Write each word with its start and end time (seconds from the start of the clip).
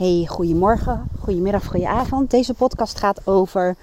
Hey, 0.00 0.26
goedemorgen, 0.28 1.08
goedemiddag, 1.18 1.66
goedenavond. 1.66 2.30
Deze 2.30 2.54
podcast 2.54 2.98
gaat 2.98 3.26
over 3.26 3.76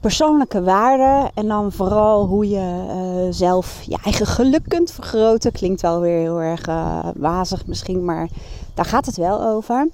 persoonlijke 0.00 0.62
waarden 0.62 1.30
en 1.34 1.48
dan 1.48 1.72
vooral 1.72 2.26
hoe 2.26 2.48
je 2.48 2.84
uh, 2.86 3.32
zelf 3.32 3.82
je 3.82 3.98
eigen 4.04 4.26
geluk 4.26 4.68
kunt 4.68 4.90
vergroten. 4.90 5.52
Klinkt 5.52 5.80
wel 5.80 6.00
weer 6.00 6.18
heel 6.18 6.40
erg 6.40 6.68
uh, 6.68 7.08
wazig 7.16 7.66
misschien, 7.66 8.04
maar 8.04 8.28
daar 8.74 8.84
gaat 8.84 9.06
het 9.06 9.16
wel 9.16 9.42
over. 9.42 9.88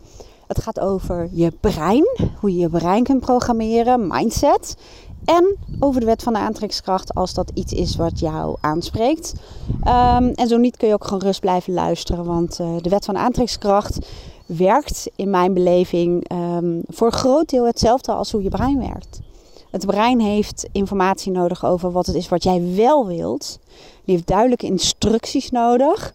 Het 0.47 0.63
gaat 0.63 0.81
over 0.81 1.29
je 1.33 1.53
brein, 1.61 2.07
hoe 2.41 2.55
je 2.55 2.59
je 2.59 2.69
brein 2.69 3.03
kunt 3.03 3.21
programmeren, 3.21 4.07
mindset. 4.07 4.77
En 5.25 5.57
over 5.81 6.01
de 6.01 6.07
wet 6.07 6.23
van 6.23 6.33
de 6.33 6.39
aantrekkingskracht 6.39 7.15
als 7.15 7.35
dat 7.35 7.51
iets 7.55 7.73
is 7.73 7.97
wat 7.97 8.19
jou 8.19 8.57
aanspreekt. 8.61 9.33
Um, 9.69 10.29
en 10.35 10.49
zo 10.49 10.57
niet 10.57 10.77
kun 10.77 10.89
je 10.89 10.95
ook 10.95 11.05
gewoon 11.05 11.23
rust 11.23 11.41
blijven 11.41 11.73
luisteren, 11.73 12.25
want 12.25 12.59
uh, 12.61 12.69
de 12.81 12.89
wet 12.89 13.05
van 13.05 13.15
de 13.15 13.21
aantrekkingskracht 13.21 13.99
werkt 14.47 15.11
in 15.17 15.31
mijn 15.31 15.55
beleving 15.55 16.31
um, 16.33 16.83
voor 16.89 17.07
een 17.07 17.13
groot 17.13 17.49
deel 17.49 17.67
hetzelfde 17.67 18.13
als 18.13 18.33
hoe 18.33 18.43
je 18.43 18.49
brein 18.49 18.79
werkt. 18.79 19.21
Het 19.71 19.87
brein 19.87 20.21
heeft 20.21 20.69
informatie 20.73 21.33
nodig 21.33 21.65
over 21.65 21.93
wat 21.93 22.07
het 22.07 22.17
is 22.17 22.29
wat 22.29 22.43
jij 22.43 22.75
wel 22.77 23.07
wilt. 23.07 23.59
Die 24.05 24.15
heeft 24.15 24.27
duidelijke 24.27 24.67
instructies 24.67 25.51
nodig. 25.51 26.15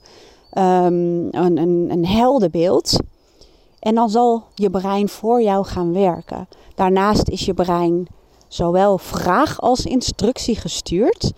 Um, 0.54 1.28
een, 1.32 1.58
een, 1.58 1.88
een 1.90 2.06
helder 2.06 2.50
beeld. 2.50 2.98
En 3.80 3.96
dan 3.96 4.10
zal 4.10 4.44
je 4.56 4.70
brein 4.70 5.10
voor 5.10 5.42
jou 5.42 5.66
gaan 5.66 5.94
werken. 5.94 6.48
Daarnaast 6.76 7.30
is 7.30 7.46
je 7.46 7.54
brein 7.54 8.08
zowel 8.48 8.98
vraag 8.98 9.62
als 9.62 9.86
instructie 9.86 10.56
gestuurd. 10.56 11.32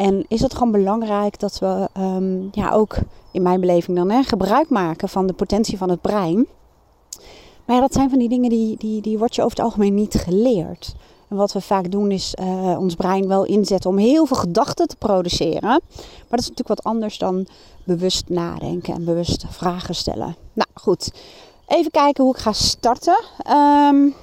En 0.00 0.24
is 0.28 0.40
het 0.40 0.54
gewoon 0.54 0.72
belangrijk 0.72 1.38
dat 1.38 1.58
we 1.58 1.88
um, 1.98 2.48
ja, 2.52 2.72
ook 2.72 2.96
in 3.30 3.42
mijn 3.42 3.60
beleving 3.60 3.96
dan 3.96 4.10
hè, 4.10 4.22
gebruik 4.22 4.68
maken 4.68 5.08
van 5.08 5.26
de 5.26 5.32
potentie 5.32 5.78
van 5.78 5.90
het 5.90 6.00
brein. 6.00 6.46
Maar 7.64 7.76
ja, 7.76 7.80
dat 7.80 7.92
zijn 7.92 8.10
van 8.10 8.18
die 8.18 8.28
dingen 8.28 8.50
die, 8.50 8.76
die, 8.76 9.02
die 9.02 9.18
wordt 9.18 9.34
je 9.34 9.42
over 9.42 9.56
het 9.56 9.66
algemeen 9.66 9.94
niet 9.94 10.14
geleerd. 10.14 10.94
En 11.28 11.36
wat 11.36 11.52
we 11.52 11.60
vaak 11.60 11.90
doen 11.90 12.10
is 12.10 12.34
uh, 12.40 12.78
ons 12.78 12.94
brein 12.94 13.28
wel 13.28 13.44
inzetten 13.44 13.90
om 13.90 13.96
heel 13.96 14.26
veel 14.26 14.36
gedachten 14.36 14.88
te 14.88 14.96
produceren. 14.96 15.68
Maar 15.68 16.28
dat 16.28 16.40
is 16.40 16.48
natuurlijk 16.48 16.68
wat 16.68 16.84
anders 16.84 17.18
dan 17.18 17.46
bewust 17.84 18.28
nadenken 18.28 18.94
en 18.94 19.04
bewust 19.04 19.44
vragen 19.48 19.94
stellen. 19.94 20.36
Nou 20.52 20.68
goed, 20.74 21.12
even 21.66 21.90
kijken 21.90 22.24
hoe 22.24 22.34
ik 22.34 22.40
ga 22.40 22.52
starten. 22.52 23.24
Um, 23.90 24.14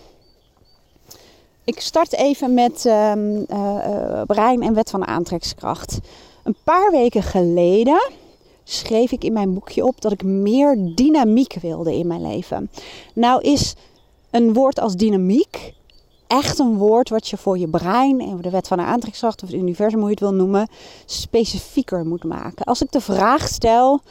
ik 1.68 1.80
start 1.80 2.14
even 2.14 2.54
met 2.54 2.86
um, 2.86 3.46
uh, 3.50 4.22
brein 4.26 4.62
en 4.62 4.74
wet 4.74 4.90
van 4.90 5.08
aantrekkingskracht. 5.08 6.00
Een 6.44 6.56
paar 6.64 6.92
weken 6.92 7.24
geleden 7.24 8.12
schreef 8.64 9.12
ik 9.12 9.24
in 9.24 9.34
mijn 9.34 9.54
boekje 9.54 9.86
op 9.86 10.02
dat 10.02 10.12
ik 10.12 10.24
meer 10.24 10.78
dynamiek 10.96 11.58
wilde 11.62 11.96
in 11.96 12.08
mijn 12.08 12.22
leven. 12.22 12.70
Nou 13.14 13.42
is 13.42 13.76
een 14.32 14.54
woord 14.54 14.80
als 14.80 14.96
dynamiek 14.96 15.74
echt 16.28 16.60
een 16.60 16.78
woord 16.78 17.10
wat 17.10 17.28
je 17.28 17.38
voor 17.38 17.58
je 17.58 17.68
brein 17.68 18.20
en 18.20 18.42
de 18.42 18.50
wet 18.50 18.68
van 18.68 18.78
de 18.78 18.84
aantrekkingskracht 18.84 19.44
of 19.44 19.50
het 19.50 19.58
universum, 19.58 20.00
hoe 20.00 20.08
je 20.08 20.14
het 20.14 20.24
wil 20.24 20.34
noemen, 20.34 20.68
specifieker 21.06 22.06
moet 22.06 22.24
maken. 22.24 22.66
Als 22.66 22.82
ik 22.82 22.92
de 22.92 23.02
vraag 23.02 23.48
stel, 23.48 24.02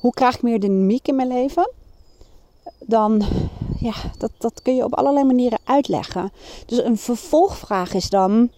hoe 0.00 0.12
krijg 0.12 0.34
ik 0.34 0.42
meer 0.42 0.60
dynamiek 0.60 1.08
in 1.08 1.16
mijn 1.16 1.28
leven? 1.28 1.70
Dan, 2.80 3.24
ja, 3.78 3.94
dat, 4.18 4.30
dat 4.38 4.62
kun 4.62 4.74
je 4.74 4.84
op 4.84 4.94
allerlei 4.94 5.24
manieren 5.24 5.58
uitleggen. 5.64 6.32
Dus 6.66 6.84
een 6.84 6.98
vervolgvraag 6.98 7.94
is 7.94 8.10
dan, 8.10 8.50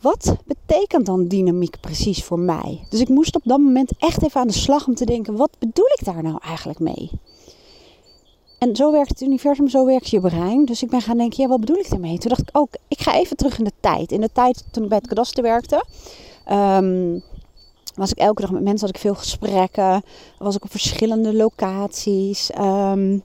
wat 0.00 0.36
betekent 0.44 1.06
dan 1.06 1.28
dynamiek 1.28 1.80
precies 1.80 2.24
voor 2.24 2.38
mij? 2.38 2.84
Dus 2.88 3.00
ik 3.00 3.08
moest 3.08 3.36
op 3.36 3.42
dat 3.44 3.58
moment 3.58 3.92
echt 3.98 4.22
even 4.22 4.40
aan 4.40 4.46
de 4.46 4.52
slag 4.52 4.86
om 4.86 4.94
te 4.94 5.04
denken: 5.04 5.36
wat 5.36 5.50
bedoel 5.58 5.88
ik 5.98 6.04
daar 6.04 6.22
nou 6.22 6.38
eigenlijk 6.42 6.78
mee? 6.78 7.10
En 8.58 8.76
zo 8.76 8.92
werkt 8.92 9.08
het 9.08 9.20
universum, 9.20 9.68
zo 9.68 9.86
werkt 9.86 10.08
je 10.08 10.20
brein. 10.20 10.64
Dus 10.64 10.82
ik 10.82 10.90
ben 10.90 11.00
gaan 11.00 11.16
denken: 11.16 11.42
ja, 11.42 11.48
wat 11.48 11.60
bedoel 11.60 11.76
ik 11.76 11.90
daarmee? 11.90 12.18
Toen 12.18 12.28
dacht 12.28 12.48
ik 12.48 12.48
ook: 12.52 12.74
ik 12.88 13.00
ga 13.00 13.14
even 13.14 13.36
terug 13.36 13.58
in 13.58 13.64
de 13.64 13.72
tijd. 13.80 14.12
In 14.12 14.20
de 14.20 14.32
tijd 14.32 14.64
toen 14.70 14.82
ik 14.82 14.88
bij 14.88 14.98
het 14.98 15.06
kadaster 15.06 15.42
werkte. 15.42 15.84
Um, 16.50 17.22
was 17.94 18.10
ik 18.10 18.18
elke 18.18 18.40
dag 18.40 18.50
met 18.50 18.62
mensen, 18.62 18.86
had 18.86 18.96
ik 18.96 19.02
veel 19.02 19.14
gesprekken. 19.14 20.02
Was 20.38 20.56
ik 20.56 20.64
op 20.64 20.70
verschillende 20.70 21.34
locaties. 21.34 22.50
Um, 22.58 23.22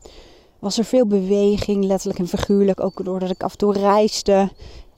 was 0.60 0.78
er 0.78 0.84
veel 0.84 1.08
beweging, 1.08 1.86
letterlijk 1.86 2.20
en 2.20 2.28
figuurlijk. 2.28 2.84
Ook 2.84 3.06
doordat 3.06 3.30
ik 3.30 3.44
af 3.44 3.52
en 3.52 3.58
toe 3.58 3.74
reisde. 3.74 4.50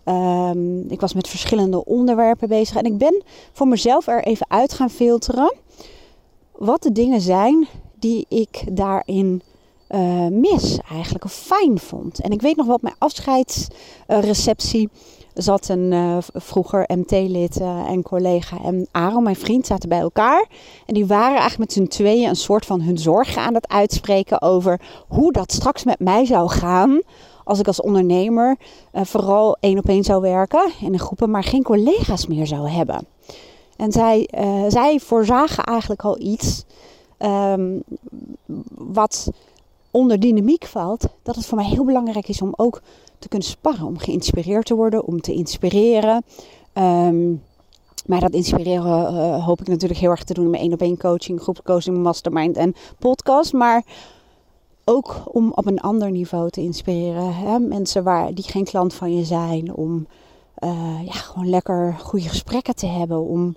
Um, 0.06 0.90
ik 0.90 1.00
was 1.00 1.14
met 1.14 1.28
verschillende 1.28 1.86
onderwerpen 1.86 2.48
bezig. 2.48 2.76
En 2.76 2.84
ik 2.84 2.98
ben 2.98 3.24
voor 3.52 3.68
mezelf 3.68 4.08
er 4.08 4.24
even 4.24 4.46
uit 4.50 4.74
gaan 4.74 4.90
filteren. 4.90 5.54
Wat 6.52 6.84
de 6.84 6.92
dingen 6.92 7.22
zijn 7.22 7.68
die 8.00 8.26
ik 8.30 8.64
daarin 8.72 9.42
uh, 9.90 10.28
mis 10.28 10.80
eigenlijk. 10.90 11.24
Of 11.24 11.34
fijn 11.34 11.80
vond. 11.80 12.20
En 12.20 12.32
ik 12.32 12.42
weet 12.42 12.56
nog 12.56 12.66
wat 12.66 12.82
mijn 12.82 12.96
afscheidsreceptie 12.98 14.90
zat 15.42 15.70
een 15.70 15.92
uh, 15.92 16.18
vroeger 16.34 16.84
MT-lid 16.88 17.60
uh, 17.60 17.90
en 17.90 18.02
collega 18.02 18.58
en 18.64 18.88
Aaron, 18.92 19.24
mijn 19.24 19.36
vriend, 19.36 19.66
zaten 19.66 19.90
bij 19.90 20.00
elkaar. 20.00 20.46
En 20.86 20.94
die 20.94 21.06
waren 21.06 21.40
eigenlijk 21.40 21.58
met 21.58 21.74
z'n 21.74 21.98
tweeën 21.98 22.30
een 22.30 22.36
soort 22.36 22.66
van 22.66 22.82
hun 22.82 22.98
zorgen 22.98 23.42
aan 23.42 23.54
het 23.54 23.68
uitspreken 23.68 24.42
over 24.42 24.82
hoe 25.08 25.32
dat 25.32 25.52
straks 25.52 25.84
met 25.84 26.00
mij 26.00 26.26
zou 26.26 26.50
gaan 26.50 27.02
als 27.44 27.60
ik 27.60 27.68
als 27.68 27.82
ondernemer 27.82 28.58
uh, 28.94 29.02
vooral 29.04 29.58
één 29.60 29.78
op 29.78 29.88
één 29.88 30.04
zou 30.04 30.22
werken 30.22 30.72
in 30.82 30.92
de 30.92 31.00
groepen, 31.00 31.32
maar 31.32 31.44
geen 31.44 31.64
collega's 31.64 32.28
meer 32.28 32.48
zou 32.48 32.70
hebben. 32.70 33.08
En 33.78 33.92
zij, 33.92 34.30
zij 34.68 35.00
voorzagen 35.00 35.64
eigenlijk 35.64 36.04
al 36.04 36.20
iets 36.22 36.66
um, 37.20 37.84
wat 38.76 39.30
onder 39.92 40.20
dynamiek 40.20 40.66
valt, 40.66 41.08
dat 41.24 41.36
het 41.36 41.46
voor 41.46 41.58
mij 41.58 41.68
heel 41.68 41.86
belangrijk 41.86 42.28
is 42.28 42.42
om 42.42 42.54
ook 42.56 42.82
te 43.20 43.28
kunnen 43.28 43.48
sparren, 43.48 43.86
om 43.86 43.98
geïnspireerd 43.98 44.66
te 44.66 44.76
worden, 44.76 45.06
om 45.06 45.22
te 45.22 45.34
inspireren. 45.34 46.24
Um, 46.74 47.42
maar 48.06 48.20
dat 48.20 48.34
inspireren 48.34 49.14
uh, 49.14 49.46
hoop 49.46 49.62
ik 49.62 49.68
natuurlijk 49.68 50.00
heel 50.00 50.10
erg 50.10 50.24
te 50.24 50.34
doen 50.34 50.44
in 50.44 50.50
mijn 50.50 50.64
één 50.64 50.74
op 50.74 50.82
één 50.82 50.98
coaching, 50.98 51.42
groepscoaching, 51.42 51.98
mastermind 51.98 52.58
en 52.58 52.76
podcast. 53.00 53.54
Maar 53.54 53.84
ook 54.86 55.22
om 55.26 55.52
op 55.56 55.66
een 55.66 55.80
ander 55.80 56.12
niveau 56.12 56.50
te 56.50 56.62
inspireren. 56.62 57.36
Hè? 57.36 57.60
Mensen 57.60 58.04
waar, 58.04 58.34
die 58.34 58.44
geen 58.44 58.64
klant 58.64 58.94
van 58.94 59.16
je 59.16 59.24
zijn. 59.24 59.76
Om 59.76 60.08
uh, 60.60 61.06
ja, 61.06 61.12
gewoon 61.12 61.50
lekker 61.50 61.96
goede 62.00 62.30
gesprekken 62.30 62.76
te 62.76 62.88
hebben. 62.88 63.26
Om, 63.26 63.56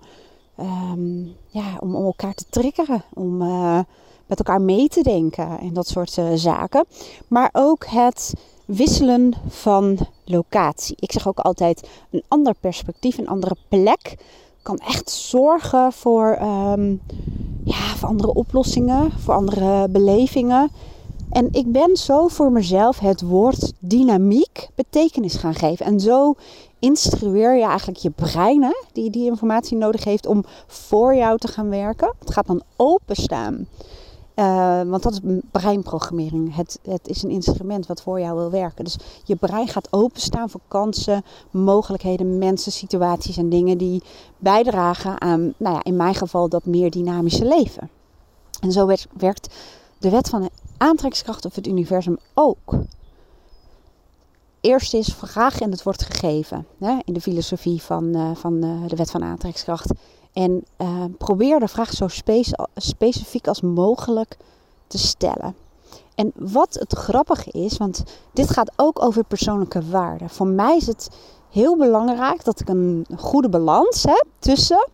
um, 0.60 1.34
ja, 1.46 1.76
om, 1.80 1.94
elkaar 1.94 2.34
te 2.34 2.44
triggeren. 2.50 3.04
Om 3.14 3.42
uh, 3.42 3.78
met 4.26 4.38
elkaar 4.38 4.60
mee 4.60 4.88
te 4.88 5.02
denken 5.02 5.58
en 5.58 5.72
dat 5.72 5.88
soort 5.88 6.16
uh, 6.16 6.26
zaken. 6.34 6.84
Maar 7.28 7.50
ook 7.52 7.86
het 7.86 8.32
wisselen 8.64 9.34
van 9.48 9.98
locatie. 10.24 10.96
Ik 10.98 11.12
zeg 11.12 11.28
ook 11.28 11.38
altijd 11.38 11.88
een 12.10 12.22
ander 12.28 12.54
perspectief, 12.60 13.18
een 13.18 13.28
andere 13.28 13.56
plek 13.68 14.16
kan 14.62 14.76
echt 14.76 15.10
zorgen 15.10 15.92
voor, 15.92 16.38
um, 16.42 17.00
ja, 17.64 17.96
voor 17.96 18.08
andere 18.08 18.34
oplossingen, 18.34 19.12
voor 19.18 19.34
andere 19.34 19.88
belevingen. 19.88 20.70
En 21.30 21.48
ik 21.52 21.72
ben 21.72 21.96
zo 21.96 22.28
voor 22.28 22.52
mezelf 22.52 22.98
het 22.98 23.20
woord 23.20 23.72
dynamiek 23.78 24.68
betekenis 24.74 25.34
gaan 25.34 25.54
geven. 25.54 25.86
En 25.86 26.00
zo 26.00 26.34
instrueer 26.78 27.56
je 27.56 27.64
eigenlijk 27.64 27.98
je 27.98 28.10
brein, 28.10 28.74
die 28.92 29.10
die 29.10 29.26
informatie 29.26 29.76
nodig 29.76 30.04
heeft 30.04 30.26
om 30.26 30.44
voor 30.66 31.14
jou 31.14 31.38
te 31.38 31.48
gaan 31.48 31.68
werken. 31.68 32.14
Het 32.18 32.30
gaat 32.32 32.46
dan 32.46 32.62
openstaan. 32.76 33.66
Uh, 34.36 34.82
want 34.82 35.02
dat 35.02 35.12
is 35.12 35.20
breinprogrammering. 35.50 36.56
Het, 36.56 36.78
het 36.82 37.08
is 37.08 37.22
een 37.22 37.30
instrument 37.30 37.86
wat 37.86 38.02
voor 38.02 38.20
jou 38.20 38.36
wil 38.36 38.50
werken. 38.50 38.84
Dus 38.84 38.96
je 39.24 39.36
brein 39.36 39.68
gaat 39.68 39.88
openstaan 39.90 40.50
voor 40.50 40.60
kansen, 40.68 41.24
mogelijkheden, 41.50 42.38
mensen, 42.38 42.72
situaties 42.72 43.36
en 43.36 43.48
dingen 43.48 43.78
die 43.78 44.02
bijdragen 44.38 45.20
aan, 45.20 45.54
nou 45.56 45.74
ja, 45.74 45.84
in 45.84 45.96
mijn 45.96 46.14
geval, 46.14 46.48
dat 46.48 46.64
meer 46.64 46.90
dynamische 46.90 47.44
leven. 47.44 47.90
En 48.60 48.72
zo 48.72 48.86
werkt 49.16 49.54
de 49.98 50.10
wet 50.10 50.28
van 50.28 50.42
de 50.42 50.50
aantrekkingskracht 50.76 51.44
of 51.44 51.54
het 51.54 51.66
universum 51.66 52.18
ook. 52.34 52.74
Eerst 54.60 54.94
is 54.94 55.14
vraag 55.14 55.60
en 55.60 55.70
het 55.70 55.82
wordt 55.82 56.02
gegeven. 56.02 56.66
Hè, 56.78 56.98
in 57.04 57.12
de 57.12 57.20
filosofie 57.20 57.82
van, 57.82 58.04
uh, 58.04 58.30
van 58.34 58.64
uh, 58.64 58.88
de 58.88 58.96
wet 58.96 59.10
van 59.10 59.22
aantrekkingskracht. 59.22 59.92
En 60.32 60.64
uh, 60.78 61.04
probeer 61.18 61.60
de 61.60 61.68
vraag 61.68 61.92
zo 61.92 62.08
spe 62.08 62.44
specifiek 62.76 63.48
als 63.48 63.60
mogelijk 63.60 64.36
te 64.86 64.98
stellen. 64.98 65.54
En 66.14 66.32
wat 66.34 66.74
het 66.74 66.92
grappige 66.92 67.50
is, 67.50 67.76
want 67.76 68.02
dit 68.32 68.50
gaat 68.50 68.72
ook 68.76 69.02
over 69.02 69.24
persoonlijke 69.24 69.88
waarden. 69.90 70.30
Voor 70.30 70.46
mij 70.46 70.76
is 70.76 70.86
het 70.86 71.08
heel 71.50 71.76
belangrijk 71.76 72.44
dat 72.44 72.60
ik 72.60 72.68
een 72.68 73.06
goede 73.16 73.48
balans 73.48 74.02
heb 74.02 74.26
tussen 74.38 74.88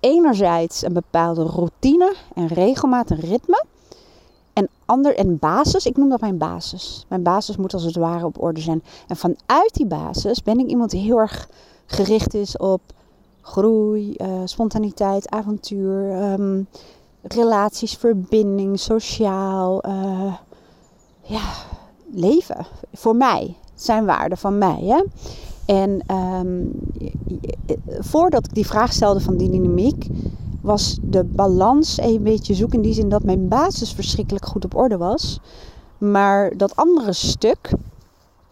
enerzijds 0.00 0.82
een 0.82 0.92
bepaalde 0.92 1.42
routine 1.42 2.14
en 2.34 2.46
regelmaat 2.46 3.10
en 3.10 3.20
ritme. 3.20 3.64
En, 4.52 4.68
ander, 4.84 5.16
en 5.16 5.38
basis, 5.38 5.86
ik 5.86 5.96
noem 5.96 6.08
dat 6.08 6.20
mijn 6.20 6.38
basis. 6.38 7.04
Mijn 7.08 7.22
basis 7.22 7.56
moet 7.56 7.74
als 7.74 7.82
het 7.82 7.96
ware 7.96 8.24
op 8.24 8.42
orde 8.42 8.60
zijn. 8.60 8.82
En 9.06 9.16
vanuit 9.16 9.70
die 9.72 9.86
basis 9.86 10.42
ben 10.42 10.58
ik 10.58 10.66
iemand 10.66 10.90
die 10.90 11.02
heel 11.02 11.18
erg 11.18 11.48
gericht 11.86 12.34
is 12.34 12.56
op 12.56 12.80
groei, 13.52 14.14
uh, 14.16 14.40
spontaniteit, 14.44 15.30
avontuur, 15.30 16.22
um, 16.32 16.66
relaties, 17.22 17.94
verbinding, 17.94 18.78
sociaal. 18.80 19.86
Uh, 19.86 20.34
leven. 22.12 22.66
Voor 22.92 23.16
mij. 23.16 23.56
Zijn 23.74 24.04
waarden 24.04 24.38
van 24.38 24.58
mij. 24.58 24.82
Hè? 24.84 25.04
En 25.66 26.00
ehm, 26.06 26.64
voordat 27.98 28.44
ik 28.46 28.54
die 28.54 28.66
vraag 28.66 28.92
stelde 28.92 29.20
van 29.20 29.36
die 29.36 29.50
dynamiek, 29.50 30.06
was 30.60 30.98
de 31.02 31.24
balans 31.24 31.98
een 32.00 32.22
beetje 32.22 32.54
zoek 32.54 32.72
in 32.72 32.82
die 32.82 32.92
zin 32.92 33.08
dat 33.08 33.22
mijn 33.22 33.48
basis 33.48 33.92
verschrikkelijk 33.92 34.46
goed 34.46 34.64
op 34.64 34.74
orde 34.74 34.96
was. 34.96 35.40
Maar 35.98 36.56
dat 36.56 36.76
andere 36.76 37.12
stuk, 37.12 37.70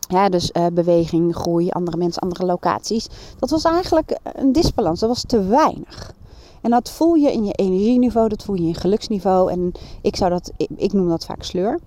ja, 0.09 0.29
dus 0.29 0.51
uh, 0.53 0.67
beweging, 0.73 1.35
groei, 1.37 1.69
andere 1.69 1.97
mensen, 1.97 2.23
andere 2.23 2.47
locaties, 2.47 3.09
dat 3.39 3.51
was 3.51 3.65
eigenlijk 3.65 4.19
een 4.23 4.53
disbalans. 4.53 5.01
Dat 5.01 5.09
was 5.09 5.25
te 5.27 5.43
weinig. 5.43 6.15
En 6.61 6.71
dat 6.71 6.91
voel 6.91 7.15
je 7.15 7.33
in 7.33 7.45
je 7.45 7.53
energieniveau, 7.53 8.29
dat 8.29 8.43
voel 8.43 8.57
je 8.57 8.63
in 8.63 8.69
je 8.69 8.75
geluksniveau. 8.75 9.51
En 9.51 9.73
ik, 10.01 10.17
zou 10.17 10.31
dat, 10.31 10.53
ik, 10.77 10.93
noem 10.93 11.09
dat 11.09 11.25
vaak 11.25 11.43
sleur. 11.43 11.81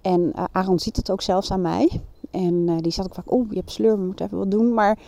En 0.00 0.32
uh, 0.36 0.44
Aaron 0.52 0.78
ziet 0.78 0.96
het 0.96 1.10
ook 1.10 1.22
zelfs 1.22 1.50
aan 1.50 1.60
mij. 1.60 2.00
En 2.30 2.76
die 2.80 2.92
zat 2.92 3.04
ook 3.04 3.14
vaak, 3.14 3.32
oh, 3.32 3.50
je 3.50 3.56
hebt 3.56 3.70
sleur, 3.70 3.98
we 3.98 4.04
moeten 4.04 4.26
even 4.26 4.38
wat 4.38 4.50
doen. 4.50 4.74
Maar 4.74 4.98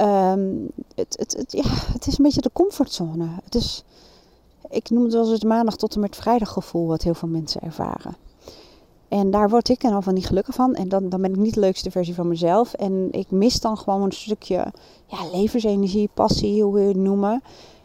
um, 0.00 0.68
het, 0.94 1.16
het, 1.18 1.36
het, 1.36 1.52
ja, 1.52 1.62
het 1.92 2.06
is 2.06 2.18
een 2.18 2.24
beetje 2.24 2.40
de 2.40 2.50
comfortzone. 2.52 3.28
Het 3.44 3.54
is, 3.54 3.84
ik 4.70 4.90
noem 4.90 5.02
het 5.02 5.12
wel 5.12 5.22
eens 5.22 5.32
het 5.32 5.44
maandag 5.44 5.76
tot 5.76 5.94
en 5.94 6.00
met 6.00 6.16
vrijdag 6.16 6.48
gevoel 6.48 6.86
wat 6.86 7.02
heel 7.02 7.14
veel 7.14 7.28
mensen 7.28 7.60
ervaren. 7.60 8.16
En 9.08 9.30
daar 9.30 9.48
word 9.48 9.68
ik 9.68 9.80
dan 9.80 9.92
al 9.92 10.02
van 10.02 10.14
niet 10.14 10.26
gelukkig 10.26 10.54
van. 10.54 10.74
En 10.74 10.88
dan, 10.88 11.08
dan 11.08 11.22
ben 11.22 11.30
ik 11.30 11.36
niet 11.36 11.54
de 11.54 11.60
leukste 11.60 11.90
versie 11.90 12.14
van 12.14 12.28
mezelf. 12.28 12.72
En 12.72 13.08
ik 13.10 13.30
mis 13.30 13.60
dan 13.60 13.78
gewoon 13.78 14.02
een 14.02 14.12
stukje 14.12 14.72
ja, 15.06 15.18
levensenergie, 15.32 16.10
passie, 16.14 16.62
hoe 16.62 16.74
wil 16.74 16.82
je 16.82 16.88
het 16.88 16.96
noemen. 16.96 17.42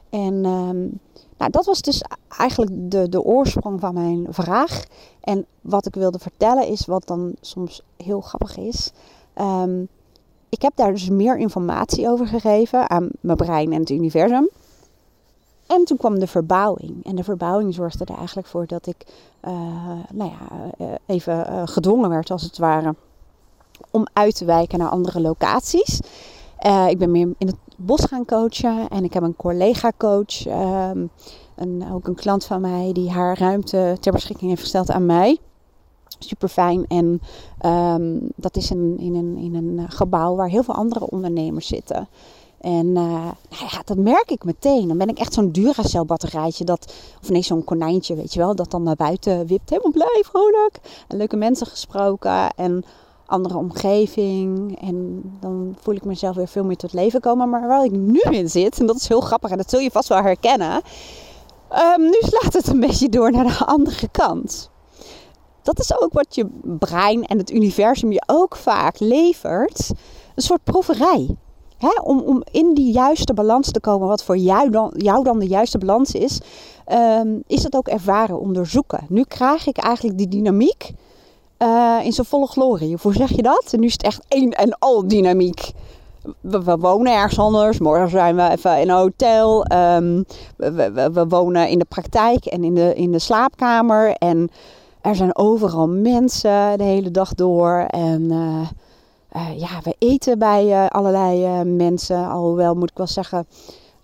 En 0.09 0.33
um, 0.45 0.99
nou, 1.37 1.51
dat 1.51 1.65
was 1.65 1.81
dus 1.81 2.03
eigenlijk 2.37 2.71
de, 2.91 3.09
de 3.09 3.23
oorsprong 3.23 3.79
van 3.79 3.93
mijn 3.93 4.25
vraag. 4.29 4.83
En 5.21 5.45
wat 5.61 5.85
ik 5.85 5.95
wilde 5.95 6.19
vertellen 6.19 6.67
is, 6.67 6.85
wat 6.85 7.07
dan 7.07 7.33
soms 7.41 7.81
heel 7.97 8.21
grappig 8.21 8.57
is. 8.57 8.91
Um, 9.41 9.87
ik 10.49 10.61
heb 10.61 10.71
daar 10.75 10.91
dus 10.91 11.09
meer 11.09 11.37
informatie 11.37 12.09
over 12.09 12.27
gegeven 12.27 12.89
aan 12.89 13.09
mijn 13.19 13.37
brein 13.37 13.71
en 13.71 13.79
het 13.79 13.89
universum. 13.89 14.49
En 15.67 15.83
toen 15.83 15.97
kwam 15.97 16.19
de 16.19 16.27
verbouwing. 16.27 17.05
En 17.05 17.15
de 17.15 17.23
verbouwing 17.23 17.73
zorgde 17.73 18.05
er 18.05 18.17
eigenlijk 18.17 18.47
voor 18.47 18.67
dat 18.67 18.87
ik 18.87 19.05
uh, 19.47 19.51
nou 20.13 20.31
ja, 20.31 20.71
uh, 20.77 20.87
even 21.05 21.45
uh, 21.49 21.61
gedwongen 21.65 22.09
werd, 22.09 22.31
als 22.31 22.41
het 22.41 22.57
ware, 22.57 22.95
om 23.91 24.07
uit 24.13 24.35
te 24.35 24.45
wijken 24.45 24.79
naar 24.79 24.89
andere 24.89 25.21
locaties. 25.21 25.99
ik 26.89 26.97
ben 26.97 27.11
meer 27.11 27.33
in 27.37 27.47
het 27.47 27.55
bos 27.77 28.05
gaan 28.05 28.25
coachen 28.25 28.87
en 28.89 29.03
ik 29.03 29.13
heb 29.13 29.23
een 29.23 29.35
collega-coach, 29.35 30.45
um, 30.47 31.09
een, 31.55 31.83
ook 31.91 32.07
een 32.07 32.15
klant 32.15 32.45
van 32.45 32.61
mij, 32.61 32.91
die 32.93 33.11
haar 33.11 33.37
ruimte 33.37 33.97
ter 33.99 34.11
beschikking 34.11 34.49
heeft 34.49 34.61
gesteld 34.61 34.91
aan 34.91 35.05
mij. 35.05 35.37
Super 36.19 36.49
fijn. 36.49 36.85
En 36.87 37.21
um, 37.65 38.31
dat 38.35 38.55
is 38.55 38.71
in, 38.71 38.97
in, 38.99 39.15
een, 39.15 39.37
in 39.37 39.55
een 39.55 39.89
gebouw 39.89 40.35
waar 40.35 40.49
heel 40.49 40.63
veel 40.63 40.75
andere 40.75 41.09
ondernemers 41.09 41.67
zitten. 41.67 42.07
En 42.63 42.85
uh, 42.85 42.93
nou 43.49 43.65
ja, 43.71 43.81
dat 43.85 43.97
merk 43.97 44.31
ik 44.31 44.43
meteen. 44.43 44.87
Dan 44.87 44.97
ben 44.97 45.07
ik 45.07 45.17
echt 45.17 45.33
zo'n 45.33 45.51
Duracell 45.51 46.05
batterijtje. 46.05 46.63
Dat, 46.63 46.93
of 47.21 47.29
nee, 47.29 47.41
zo'n 47.41 47.63
konijntje, 47.63 48.15
weet 48.15 48.33
je 48.33 48.39
wel. 48.39 48.55
Dat 48.55 48.71
dan 48.71 48.83
naar 48.83 48.95
buiten 48.95 49.47
wipt. 49.47 49.69
Helemaal 49.69 49.91
blij, 49.91 50.23
vrolijk. 50.25 50.79
En 51.07 51.17
leuke 51.17 51.35
mensen 51.35 51.67
gesproken. 51.67 52.49
En 52.55 52.83
andere 53.25 53.57
omgeving. 53.57 54.79
En 54.81 55.21
dan 55.39 55.75
voel 55.81 55.95
ik 55.95 56.05
mezelf 56.05 56.35
weer 56.35 56.47
veel 56.47 56.63
meer 56.63 56.77
tot 56.77 56.93
leven 56.93 57.21
komen. 57.21 57.49
Maar 57.49 57.67
waar 57.67 57.85
ik 57.85 57.91
nu 57.91 58.19
in 58.19 58.49
zit, 58.49 58.79
en 58.79 58.85
dat 58.85 58.95
is 58.95 59.07
heel 59.07 59.21
grappig. 59.21 59.49
En 59.49 59.57
dat 59.57 59.69
zul 59.69 59.79
je 59.79 59.91
vast 59.91 60.09
wel 60.09 60.21
herkennen. 60.21 60.81
Um, 61.71 62.01
nu 62.01 62.17
slaat 62.19 62.53
het 62.53 62.67
een 62.67 62.79
beetje 62.79 63.09
door 63.09 63.31
naar 63.31 63.47
de 63.47 63.65
andere 63.65 64.07
kant. 64.11 64.69
Dat 65.61 65.79
is 65.79 66.01
ook 66.01 66.13
wat 66.13 66.35
je 66.35 66.47
brein 66.63 67.25
en 67.25 67.37
het 67.37 67.51
universum 67.51 68.11
je 68.11 68.23
ook 68.25 68.55
vaak 68.55 68.99
levert. 68.99 69.91
Een 70.35 70.43
soort 70.43 70.63
proeverij 70.63 71.35
om, 72.03 72.19
om 72.19 72.43
in 72.51 72.73
die 72.73 72.91
juiste 72.91 73.33
balans 73.33 73.71
te 73.71 73.79
komen, 73.79 74.07
wat 74.07 74.23
voor 74.23 74.37
jou 74.37 74.69
dan, 74.69 74.93
dan 75.23 75.39
de 75.39 75.47
juiste 75.47 75.77
balans 75.77 76.11
is, 76.11 76.41
um, 76.91 77.43
is 77.47 77.63
het 77.63 77.75
ook 77.75 77.87
ervaren, 77.87 78.39
onderzoeken. 78.39 79.05
Nu 79.09 79.23
krijg 79.23 79.67
ik 79.67 79.77
eigenlijk 79.77 80.17
die 80.17 80.27
dynamiek 80.27 80.93
uh, 81.63 81.99
in 82.03 82.11
zijn 82.11 82.27
volle 82.27 82.47
glorie. 82.47 82.97
Hoe 83.01 83.13
zeg 83.13 83.29
je 83.29 83.41
dat? 83.41 83.73
Nu 83.77 83.85
is 83.85 83.93
het 83.93 84.03
echt 84.03 84.25
één 84.27 84.51
en 84.51 84.77
al 84.79 85.07
dynamiek. 85.07 85.71
We, 86.41 86.77
wonen 86.77 87.13
ergens 87.13 87.39
anders. 87.39 87.79
Morgen 87.79 88.09
zijn 88.09 88.35
we 88.35 88.49
even 88.49 88.79
in 88.79 88.89
een 88.89 88.95
hotel. 88.95 89.65
Um, 89.71 90.25
we, 90.57 91.25
wonen 91.29 91.69
in 91.69 91.79
de 91.79 91.85
praktijk 91.85 92.45
en 92.45 92.63
in 92.63 92.75
de, 92.75 92.93
in 92.95 93.11
de 93.11 93.19
slaapkamer. 93.19 94.11
En 94.11 94.49
er 95.01 95.15
zijn 95.15 95.35
overal 95.35 95.87
mensen 95.87 96.77
de 96.77 96.83
hele 96.83 97.11
dag 97.11 97.33
door. 97.33 97.85
En 97.87 98.21
uh, 98.21 98.67
uh, 99.35 99.59
ja, 99.59 99.81
we 99.83 99.95
eten 99.99 100.39
bij 100.39 100.65
uh, 100.65 100.87
allerlei 100.87 101.45
uh, 101.45 101.75
mensen. 101.75 102.29
Alhoewel 102.29 102.75
moet 102.75 102.89
ik 102.89 102.97
wel 102.97 103.07
zeggen, 103.07 103.45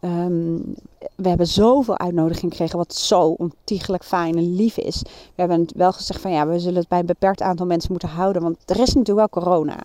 um, 0.02 0.76
we 1.16 1.28
hebben 1.28 1.48
zoveel 1.48 1.98
uitnodiging 1.98 2.52
gekregen, 2.52 2.78
wat 2.78 2.96
zo 2.96 3.28
ontiegelijk 3.28 4.04
fijn 4.04 4.38
en 4.38 4.56
lief 4.56 4.78
is. 4.78 5.02
We 5.02 5.10
hebben 5.36 5.68
wel 5.76 5.92
gezegd 5.92 6.22
van 6.22 6.32
ja, 6.32 6.48
we 6.48 6.60
zullen 6.60 6.80
het 6.80 6.88
bij 6.88 7.00
een 7.00 7.06
beperkt 7.06 7.42
aantal 7.42 7.66
mensen 7.66 7.92
moeten 7.92 8.10
houden, 8.10 8.42
want 8.42 8.58
er 8.66 8.80
is 8.80 8.94
natuurlijk 8.94 9.34
wel 9.34 9.44
corona. 9.44 9.78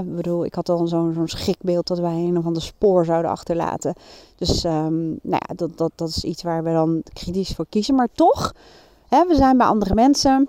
Ik 0.00 0.16
bedoel, 0.16 0.44
ik 0.44 0.54
had 0.54 0.68
al 0.68 0.86
zo'n 0.86 1.12
zo'n 1.14 1.28
schikbeeld 1.28 1.86
dat 1.86 1.98
wij 1.98 2.12
een 2.12 2.38
of 2.38 2.46
ander 2.46 2.62
spoor 2.62 3.04
zouden 3.04 3.30
achterlaten. 3.30 3.94
Dus 4.36 4.64
um, 4.64 5.18
nou 5.22 5.42
ja, 5.48 5.54
dat, 5.54 5.78
dat, 5.78 5.92
dat 5.94 6.08
is 6.08 6.24
iets 6.24 6.42
waar 6.42 6.64
we 6.64 6.72
dan 6.72 7.02
kritisch 7.12 7.52
voor 7.54 7.66
kiezen. 7.68 7.94
Maar 7.94 8.08
toch, 8.12 8.54
hè, 9.08 9.26
we 9.26 9.34
zijn 9.34 9.56
bij 9.56 9.66
andere 9.66 9.94
mensen. 9.94 10.48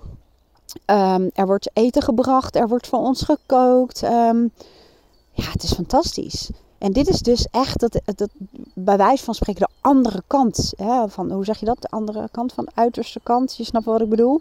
Um, 0.86 1.30
er 1.34 1.46
wordt 1.46 1.70
eten 1.72 2.02
gebracht, 2.02 2.56
er 2.56 2.68
wordt 2.68 2.86
voor 2.86 2.98
ons 2.98 3.22
gekookt. 3.22 4.02
Um, 4.02 4.52
ja, 5.30 5.50
het 5.50 5.62
is 5.62 5.72
fantastisch. 5.72 6.50
En 6.78 6.92
dit 6.92 7.08
is 7.08 7.20
dus 7.20 7.46
echt 7.50 7.80
dat, 7.80 8.00
dat 8.04 8.28
bij 8.74 8.96
wijze 8.96 9.24
van 9.24 9.34
spreken 9.34 9.60
de 9.60 9.88
andere 9.88 10.22
kant. 10.26 10.72
Hè, 10.76 11.08
van, 11.08 11.32
hoe 11.32 11.44
zeg 11.44 11.58
je 11.58 11.66
dat? 11.66 11.82
De 11.82 11.88
andere 11.88 12.28
kant 12.30 12.52
van 12.52 12.64
de 12.64 12.70
uiterste 12.74 13.20
kant. 13.22 13.56
Je 13.56 13.64
snapt 13.64 13.84
wat 13.84 14.00
ik 14.00 14.08
bedoel. 14.08 14.40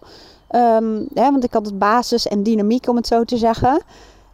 Um, 0.51 1.07
hè, 1.13 1.31
want 1.31 1.43
ik 1.43 1.53
had 1.53 1.65
het 1.65 1.79
basis 1.79 2.27
en 2.27 2.43
dynamiek 2.43 2.89
om 2.89 2.95
het 2.95 3.07
zo 3.07 3.23
te 3.23 3.37
zeggen. 3.37 3.81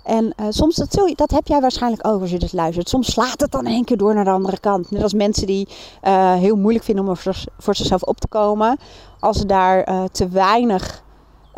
En 0.03 0.33
uh, 0.39 0.45
soms, 0.49 0.75
dat, 0.75 1.11
dat 1.15 1.31
heb 1.31 1.47
jij 1.47 1.61
waarschijnlijk 1.61 2.07
ook 2.07 2.21
als 2.21 2.31
je 2.31 2.39
dit 2.39 2.53
luistert. 2.53 2.89
Soms 2.89 3.11
slaat 3.11 3.41
het 3.41 3.51
dan 3.51 3.65
één 3.65 3.83
keer 3.83 3.97
door 3.97 4.13
naar 4.13 4.23
de 4.23 4.29
andere 4.29 4.59
kant. 4.59 4.91
Net 4.91 5.03
als 5.03 5.13
mensen 5.13 5.47
die 5.47 5.67
uh, 6.03 6.33
heel 6.33 6.55
moeilijk 6.55 6.85
vinden 6.85 7.07
om 7.07 7.17
voor, 7.57 7.75
zichzelf 7.75 8.01
op 8.01 8.19
te 8.19 8.27
komen. 8.27 8.77
Als 9.19 9.37
ze 9.37 9.45
daar 9.45 9.89
uh, 9.89 10.03
te 10.11 10.27
weinig 10.27 11.03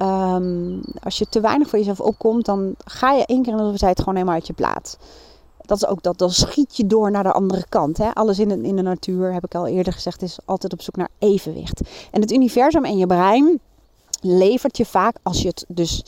Um, 0.02 0.82
als 1.04 1.18
je 1.18 1.30
te 1.30 1.40
weinig 1.40 1.70
voor 1.70 1.80
jezelf 1.80 2.00
opkomt, 2.00 2.46
dan 2.46 2.76
ga 2.86 3.12
je 3.12 3.26
één 3.26 3.44
keer 3.44 3.58
in 3.58 3.72
de 3.72 3.78
tijd 3.78 4.00
gewoon 4.00 4.14
helemaal 4.14 4.36
uit 4.36 4.48
je 4.48 4.54
plaat. 4.54 4.98
Dat 5.62 5.78
is 5.78 5.88
ook 5.88 6.04
dat, 6.04 6.18
dan 6.18 6.32
schiet 6.32 6.78
je 6.78 6.88
door 6.88 7.12
naar 7.12 7.24
de 7.24 7.32
andere 7.32 7.66
kant. 7.70 7.98
Hè? 7.98 8.14
Alles 8.14 8.40
in 8.40 8.48
de, 8.48 8.62
in 8.62 8.76
de 8.76 8.82
natuur, 8.82 9.34
heb 9.34 9.46
ik 9.46 9.56
al 9.56 9.68
eerder 9.68 9.94
gezegd, 9.94 10.22
is 10.22 10.38
altijd 10.46 10.74
op 10.74 10.82
zoek 10.82 10.96
naar 10.96 11.10
evenwicht. 11.20 11.82
En 12.12 12.22
het 12.22 12.32
universum 12.32 12.86
en 12.86 12.98
je 12.98 13.08
brein 13.08 13.60
levert 14.22 14.78
je 14.78 14.86
vaak, 14.86 15.18
als 15.24 15.42
je 15.42 15.48
het 15.48 15.66
dus 15.68 16.04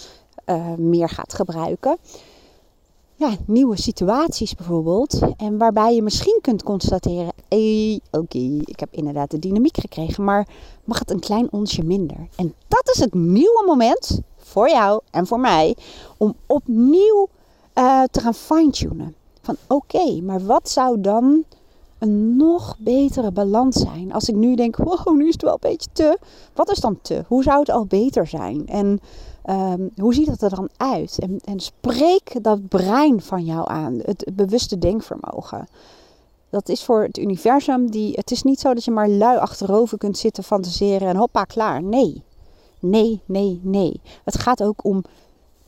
uh, 0.46 0.74
meer 0.78 1.10
gaat 1.10 1.34
gebruiken, 1.34 1.98
ja, 3.18 3.36
nieuwe 3.46 3.82
situaties 3.82 4.56
bijvoorbeeld. 4.56 5.20
En 5.38 5.58
waarbij 5.58 5.96
je 5.96 6.02
misschien 6.02 6.40
kunt 6.42 6.64
constateren: 6.64 7.34
hey, 7.50 8.00
oké, 8.12 8.38
ik 8.66 8.80
heb 8.80 8.90
inderdaad 8.92 9.32
de 9.32 9.40
dynamiek 9.40 9.78
gekregen, 9.78 10.24
maar 10.24 10.48
mag 10.84 11.00
het 11.00 11.12
een 11.12 11.20
klein 11.20 11.52
onsje 11.52 11.84
minder? 11.84 12.28
En 12.36 12.54
dat 12.68 12.90
is 12.94 13.00
het 13.00 13.14
nieuwe 13.14 13.64
moment 13.66 14.22
voor 14.38 14.70
jou 14.70 15.02
en 15.12 15.28
voor 15.28 15.40
mij 15.40 15.76
om 16.18 16.36
opnieuw 16.46 17.28
uh, 17.76 18.04
te 18.12 18.20
gaan 18.20 18.34
fine-tunen. 18.34 19.16
Van 19.42 19.56
oké, 19.68 20.22
maar 20.22 20.46
wat 20.46 20.70
zou 20.70 21.02
dan 21.02 21.44
een 22.00 22.36
nog 22.38 22.76
betere 22.80 23.32
balans 23.32 23.76
zijn? 23.76 24.14
Als 24.14 24.30
ik 24.30 24.36
nu 24.36 24.56
denk: 24.56 24.76
wow, 24.76 25.16
nu 25.16 25.28
is 25.28 25.34
het 25.34 25.42
wel 25.42 25.54
een 25.54 25.70
beetje 25.70 25.90
te. 25.94 26.20
Wat 26.54 26.72
is 26.72 26.80
dan 26.80 27.00
te? 27.02 27.24
Hoe 27.28 27.44
zou 27.44 27.60
het 27.60 27.70
al 27.70 27.86
beter 27.86 28.28
zijn? 28.28 28.68
En 28.68 29.00
Um, 29.50 29.92
hoe 29.96 30.14
ziet 30.14 30.28
het 30.28 30.42
er 30.42 30.56
dan 30.56 30.70
uit? 30.78 31.18
En, 31.20 31.40
en, 31.44 31.60
spreek 31.60 32.44
dat 32.44 32.68
brein 32.68 33.22
van 33.22 33.46
jou 33.46 33.70
aan, 33.70 34.00
het, 34.04 34.30
bewuste 34.34 34.78
denkvermogen. 34.78 35.68
Dat 36.50 36.70
is 36.70 36.84
voor 36.84 37.04
het 37.04 37.18
universum, 37.18 37.92
die, 37.92 38.14
het 38.16 38.32
is 38.32 38.44
niet 38.44 38.60
zo 38.60 38.74
dat 38.74 38.86
je 38.86 38.92
maar 38.92 39.10
lui 39.10 39.38
achterover 39.38 39.98
kunt 39.98 40.18
zitten, 40.18 40.44
fantaseren 40.44 41.08
en 41.08 41.16
hoppa, 41.16 41.44
klaar. 41.44 41.84
Nee, 41.84 42.24
nee, 42.80 43.22
nee, 43.26 43.60
nee. 43.64 44.02
Het 44.24 44.40
gaat 44.40 44.64
ook 44.64 44.84
om 44.84 45.04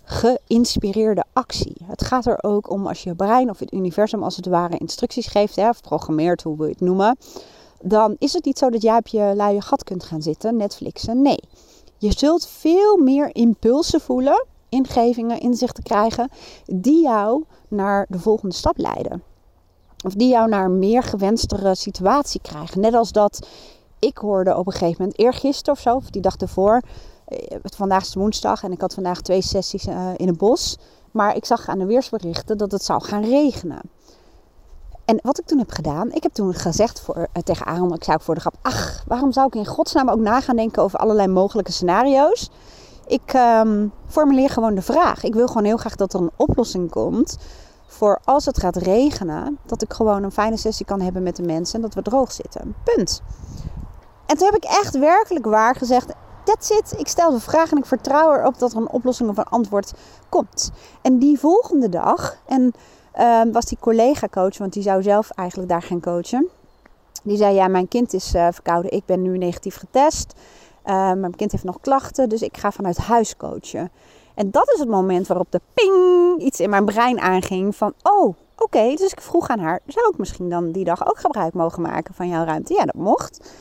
geïnspireerde 0.03 1.24
actie. 1.33 1.75
Het 1.83 2.03
gaat 2.03 2.25
er 2.25 2.43
ook 2.43 2.69
om 2.69 2.88
als 2.88 3.03
je 3.03 3.15
brein 3.15 3.50
of 3.50 3.59
het 3.59 3.74
universum 3.74 4.24
als 4.24 4.36
het 4.36 4.45
ware 4.45 4.77
instructies 4.77 5.27
geeft, 5.27 5.55
hè, 5.55 5.69
of 5.69 5.81
programmeert, 5.81 6.43
hoe 6.43 6.57
we 6.57 6.67
het 6.67 6.81
noemen. 6.81 7.17
Dan 7.81 8.15
is 8.17 8.33
het 8.33 8.45
niet 8.45 8.57
zo 8.57 8.69
dat 8.69 8.81
jij 8.81 8.98
op 8.98 9.07
je 9.07 9.33
luie 9.36 9.62
gat 9.62 9.83
kunt 9.83 10.03
gaan 10.03 10.21
zitten, 10.21 10.57
Netflixen. 10.57 11.21
Nee. 11.21 11.39
Je 12.00 12.12
zult 12.18 12.48
veel 12.48 12.98
meer 12.98 13.36
impulsen 13.36 14.01
voelen, 14.01 14.46
ingevingen, 14.70 15.39
inzichten 15.39 15.84
krijgen, 15.84 16.29
die 16.65 17.01
jou 17.01 17.44
naar 17.68 18.06
de 18.10 18.20
volgende 18.20 18.56
stap 18.56 18.77
leiden. 18.77 19.24
Of 20.06 20.13
die 20.13 20.29
jou 20.29 20.50
naar 20.50 20.65
een 20.65 20.79
meer 20.79 21.03
gewenstere 21.03 21.75
situatie 21.75 22.41
krijgen. 22.41 22.82
Net 22.82 22.94
als 22.94 23.12
dat 23.12 23.48
ik 24.00 24.18
hoorde 24.18 24.58
op 24.58 24.65
een 24.65 24.72
gegeven 24.72 24.96
moment, 25.00 25.20
eergisteren 25.20 25.74
of 25.74 25.79
zo, 25.79 25.96
of 25.96 26.10
die 26.10 26.22
dag 26.22 26.36
ervoor, 26.36 26.82
vandaag 27.63 28.01
is 28.01 28.13
woensdag 28.13 28.63
en 28.63 28.72
ik 28.72 28.82
had 28.82 28.94
vandaag 28.94 29.22
twee 29.22 29.41
sessies 29.41 29.86
in 30.15 30.27
het 30.27 30.38
bos. 30.38 30.77
Maar 31.12 31.36
ik 31.36 31.46
zag 31.46 31.68
aan 31.68 31.79
de 31.79 31.86
weersberichten 31.86 32.58
dat 32.58 32.72
het 32.72 32.84
zou 32.84 33.03
gaan 33.03 33.24
regenen. 33.24 33.82
En 35.09 35.19
wat 35.21 35.39
ik 35.39 35.45
toen 35.45 35.57
heb 35.57 35.71
gedaan, 35.71 36.11
ik 36.11 36.23
heb 36.23 36.33
toen 36.33 36.53
gezegd 36.53 37.01
voor, 37.01 37.17
uh, 37.17 37.25
tegen 37.43 37.65
Aaron, 37.65 37.93
ik 37.93 38.03
zei 38.03 38.17
voor 38.21 38.35
de 38.35 38.41
grap, 38.41 38.55
ach, 38.61 39.03
waarom 39.07 39.31
zou 39.31 39.47
ik 39.47 39.55
in 39.55 39.65
godsnaam 39.65 40.09
ook 40.09 40.19
na 40.19 40.41
gaan 40.41 40.55
denken 40.55 40.83
over 40.83 40.99
allerlei 40.99 41.27
mogelijke 41.27 41.71
scenario's? 41.71 42.49
Ik 43.07 43.33
um, 43.33 43.91
formuleer 44.07 44.49
gewoon 44.49 44.75
de 44.75 44.81
vraag. 44.81 45.23
Ik 45.23 45.33
wil 45.33 45.47
gewoon 45.47 45.63
heel 45.63 45.77
graag 45.77 45.95
dat 45.95 46.13
er 46.13 46.19
een 46.19 46.31
oplossing 46.35 46.89
komt 46.89 47.37
voor 47.87 48.19
als 48.23 48.45
het 48.45 48.59
gaat 48.59 48.75
regenen, 48.75 49.57
dat 49.65 49.81
ik 49.81 49.93
gewoon 49.93 50.23
een 50.23 50.31
fijne 50.31 50.57
sessie 50.57 50.85
kan 50.85 51.01
hebben 51.01 51.23
met 51.23 51.35
de 51.35 51.43
mensen 51.43 51.75
en 51.75 51.81
dat 51.81 51.93
we 51.93 52.01
droog 52.01 52.31
zitten. 52.31 52.75
Punt. 52.83 53.21
En 54.25 54.37
toen 54.37 54.45
heb 54.45 54.55
ik 54.55 54.63
echt 54.63 54.97
werkelijk 54.97 55.45
waar 55.45 55.75
gezegd, 55.75 56.13
that's 56.43 56.69
it. 56.69 56.93
Ik 56.97 57.07
stel 57.07 57.31
de 57.31 57.39
vraag 57.39 57.71
en 57.71 57.77
ik 57.77 57.85
vertrouw 57.85 58.33
erop 58.33 58.59
dat 58.59 58.71
er 58.71 58.77
een 58.77 58.89
oplossing 58.89 59.29
of 59.29 59.37
een 59.37 59.43
antwoord 59.43 59.93
komt. 60.29 60.71
En 61.01 61.19
die 61.19 61.39
volgende 61.39 61.89
dag, 61.89 62.37
en 62.45 62.73
uh, 63.17 63.41
was 63.51 63.65
die 63.65 63.77
collega-coach, 63.79 64.57
want 64.57 64.73
die 64.73 64.83
zou 64.83 65.03
zelf 65.03 65.29
eigenlijk 65.29 65.69
daar 65.69 65.81
gaan 65.81 66.01
coachen. 66.01 66.47
Die 67.23 67.37
zei: 67.37 67.55
Ja, 67.55 67.67
mijn 67.67 67.87
kind 67.87 68.13
is 68.13 68.35
uh, 68.35 68.47
verkouden. 68.51 68.91
Ik 68.91 69.05
ben 69.05 69.21
nu 69.21 69.37
negatief 69.37 69.75
getest. 69.75 70.33
Uh, 70.85 71.13
mijn 71.13 71.35
kind 71.35 71.51
heeft 71.51 71.63
nog 71.63 71.79
klachten, 71.81 72.29
dus 72.29 72.41
ik 72.41 72.57
ga 72.57 72.71
vanuit 72.71 72.97
huis 72.97 73.37
coachen. 73.37 73.91
En 74.35 74.51
dat 74.51 74.71
is 74.73 74.79
het 74.79 74.89
moment 74.89 75.27
waarop 75.27 75.51
de 75.51 75.61
ping 75.73 76.41
iets 76.41 76.59
in 76.59 76.69
mijn 76.69 76.85
brein 76.85 77.19
aanging 77.19 77.75
van: 77.75 77.93
Oh, 78.03 78.35
oké. 78.57 78.95
Dus 78.95 79.11
ik 79.11 79.21
vroeg 79.21 79.49
aan 79.49 79.59
haar: 79.59 79.79
Zou 79.85 80.09
ik 80.11 80.17
misschien 80.17 80.49
dan 80.49 80.71
die 80.71 80.83
dag 80.83 81.09
ook 81.09 81.19
gebruik 81.19 81.53
mogen 81.53 81.81
maken 81.81 82.13
van 82.13 82.27
jouw 82.27 82.45
ruimte? 82.45 82.73
Ja, 82.73 82.85
dat 82.85 82.95
mocht. 82.95 83.51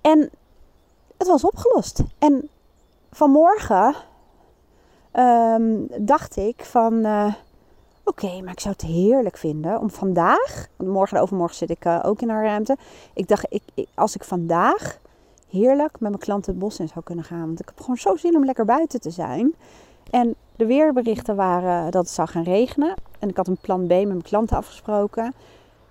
En 0.00 0.30
het 1.18 1.28
was 1.28 1.44
opgelost. 1.44 2.02
En 2.18 2.48
vanmorgen 3.10 3.94
um, 5.12 5.86
dacht 5.98 6.36
ik 6.36 6.64
van. 6.64 6.94
Uh, 6.94 7.34
Oké, 8.08 8.40
maar 8.42 8.52
ik 8.52 8.60
zou 8.60 8.74
het 8.78 8.86
heerlijk 8.86 9.36
vinden 9.36 9.80
om 9.80 9.90
vandaag, 9.90 10.68
want 10.76 10.90
morgen 10.90 11.16
en 11.16 11.22
overmorgen 11.22 11.56
zit 11.56 11.70
ik 11.70 11.84
uh, 11.84 12.00
ook 12.02 12.20
in 12.20 12.28
haar 12.28 12.44
ruimte. 12.44 12.76
Ik 13.14 13.28
dacht, 13.28 13.46
ik, 13.48 13.86
als 13.94 14.14
ik 14.14 14.24
vandaag 14.24 14.98
heerlijk 15.48 15.90
met 15.92 16.10
mijn 16.10 16.18
klanten 16.18 16.52
het 16.52 16.60
bos 16.60 16.78
in 16.78 16.88
zou 16.88 17.04
kunnen 17.04 17.24
gaan. 17.24 17.46
Want 17.46 17.60
ik 17.60 17.66
heb 17.66 17.80
gewoon 17.80 17.96
zo 17.96 18.16
zin 18.16 18.36
om 18.36 18.44
lekker 18.44 18.64
buiten 18.64 19.00
te 19.00 19.10
zijn. 19.10 19.54
En 20.10 20.34
de 20.56 20.66
weerberichten 20.66 21.36
waren 21.36 21.90
dat 21.90 22.02
het 22.02 22.12
zou 22.12 22.28
gaan 22.28 22.42
regenen. 22.42 22.94
En 23.18 23.28
ik 23.28 23.36
had 23.36 23.46
een 23.46 23.58
plan 23.60 23.86
B 23.86 23.88
met 23.88 24.06
mijn 24.06 24.22
klanten 24.22 24.56
afgesproken. 24.56 25.34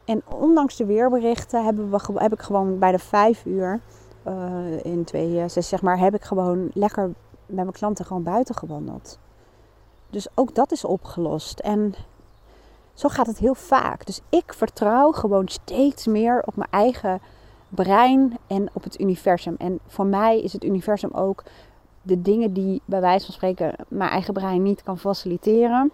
En 0.05 0.21
ondanks 0.39 0.75
de 0.75 0.85
weerberichten 0.85 1.89
we, 1.89 1.99
heb 2.15 2.33
ik 2.33 2.41
gewoon 2.41 2.79
bij 2.79 2.91
de 2.91 2.99
vijf 2.99 3.45
uur 3.45 3.79
uh, 4.27 4.33
in 4.83 5.03
twee, 5.03 5.31
uh, 5.31 5.43
zes 5.47 5.67
zeg 5.67 5.81
maar, 5.81 5.99
heb 5.99 6.15
ik 6.15 6.23
gewoon 6.23 6.69
lekker 6.73 7.05
met 7.45 7.55
mijn 7.55 7.71
klanten 7.71 8.05
gewoon 8.05 8.23
buiten 8.23 8.55
gewandeld. 8.55 9.19
Dus 10.09 10.27
ook 10.35 10.55
dat 10.55 10.71
is 10.71 10.85
opgelost. 10.85 11.59
En 11.59 11.93
zo 12.93 13.09
gaat 13.09 13.27
het 13.27 13.37
heel 13.37 13.55
vaak. 13.55 14.05
Dus 14.05 14.21
ik 14.29 14.53
vertrouw 14.53 15.11
gewoon 15.11 15.47
steeds 15.47 16.05
meer 16.05 16.43
op 16.45 16.55
mijn 16.55 16.71
eigen 16.71 17.21
brein 17.69 18.37
en 18.47 18.69
op 18.73 18.83
het 18.83 18.99
universum. 18.99 19.55
En 19.57 19.79
voor 19.87 20.05
mij 20.05 20.41
is 20.41 20.53
het 20.53 20.63
universum 20.63 21.11
ook 21.11 21.43
de 22.01 22.21
dingen 22.21 22.53
die 22.53 22.81
bij 22.85 23.01
wijze 23.01 23.25
van 23.25 23.33
spreken 23.33 23.75
mijn 23.87 24.09
eigen 24.09 24.33
brein 24.33 24.63
niet 24.63 24.83
kan 24.83 24.99
faciliteren. 24.99 25.91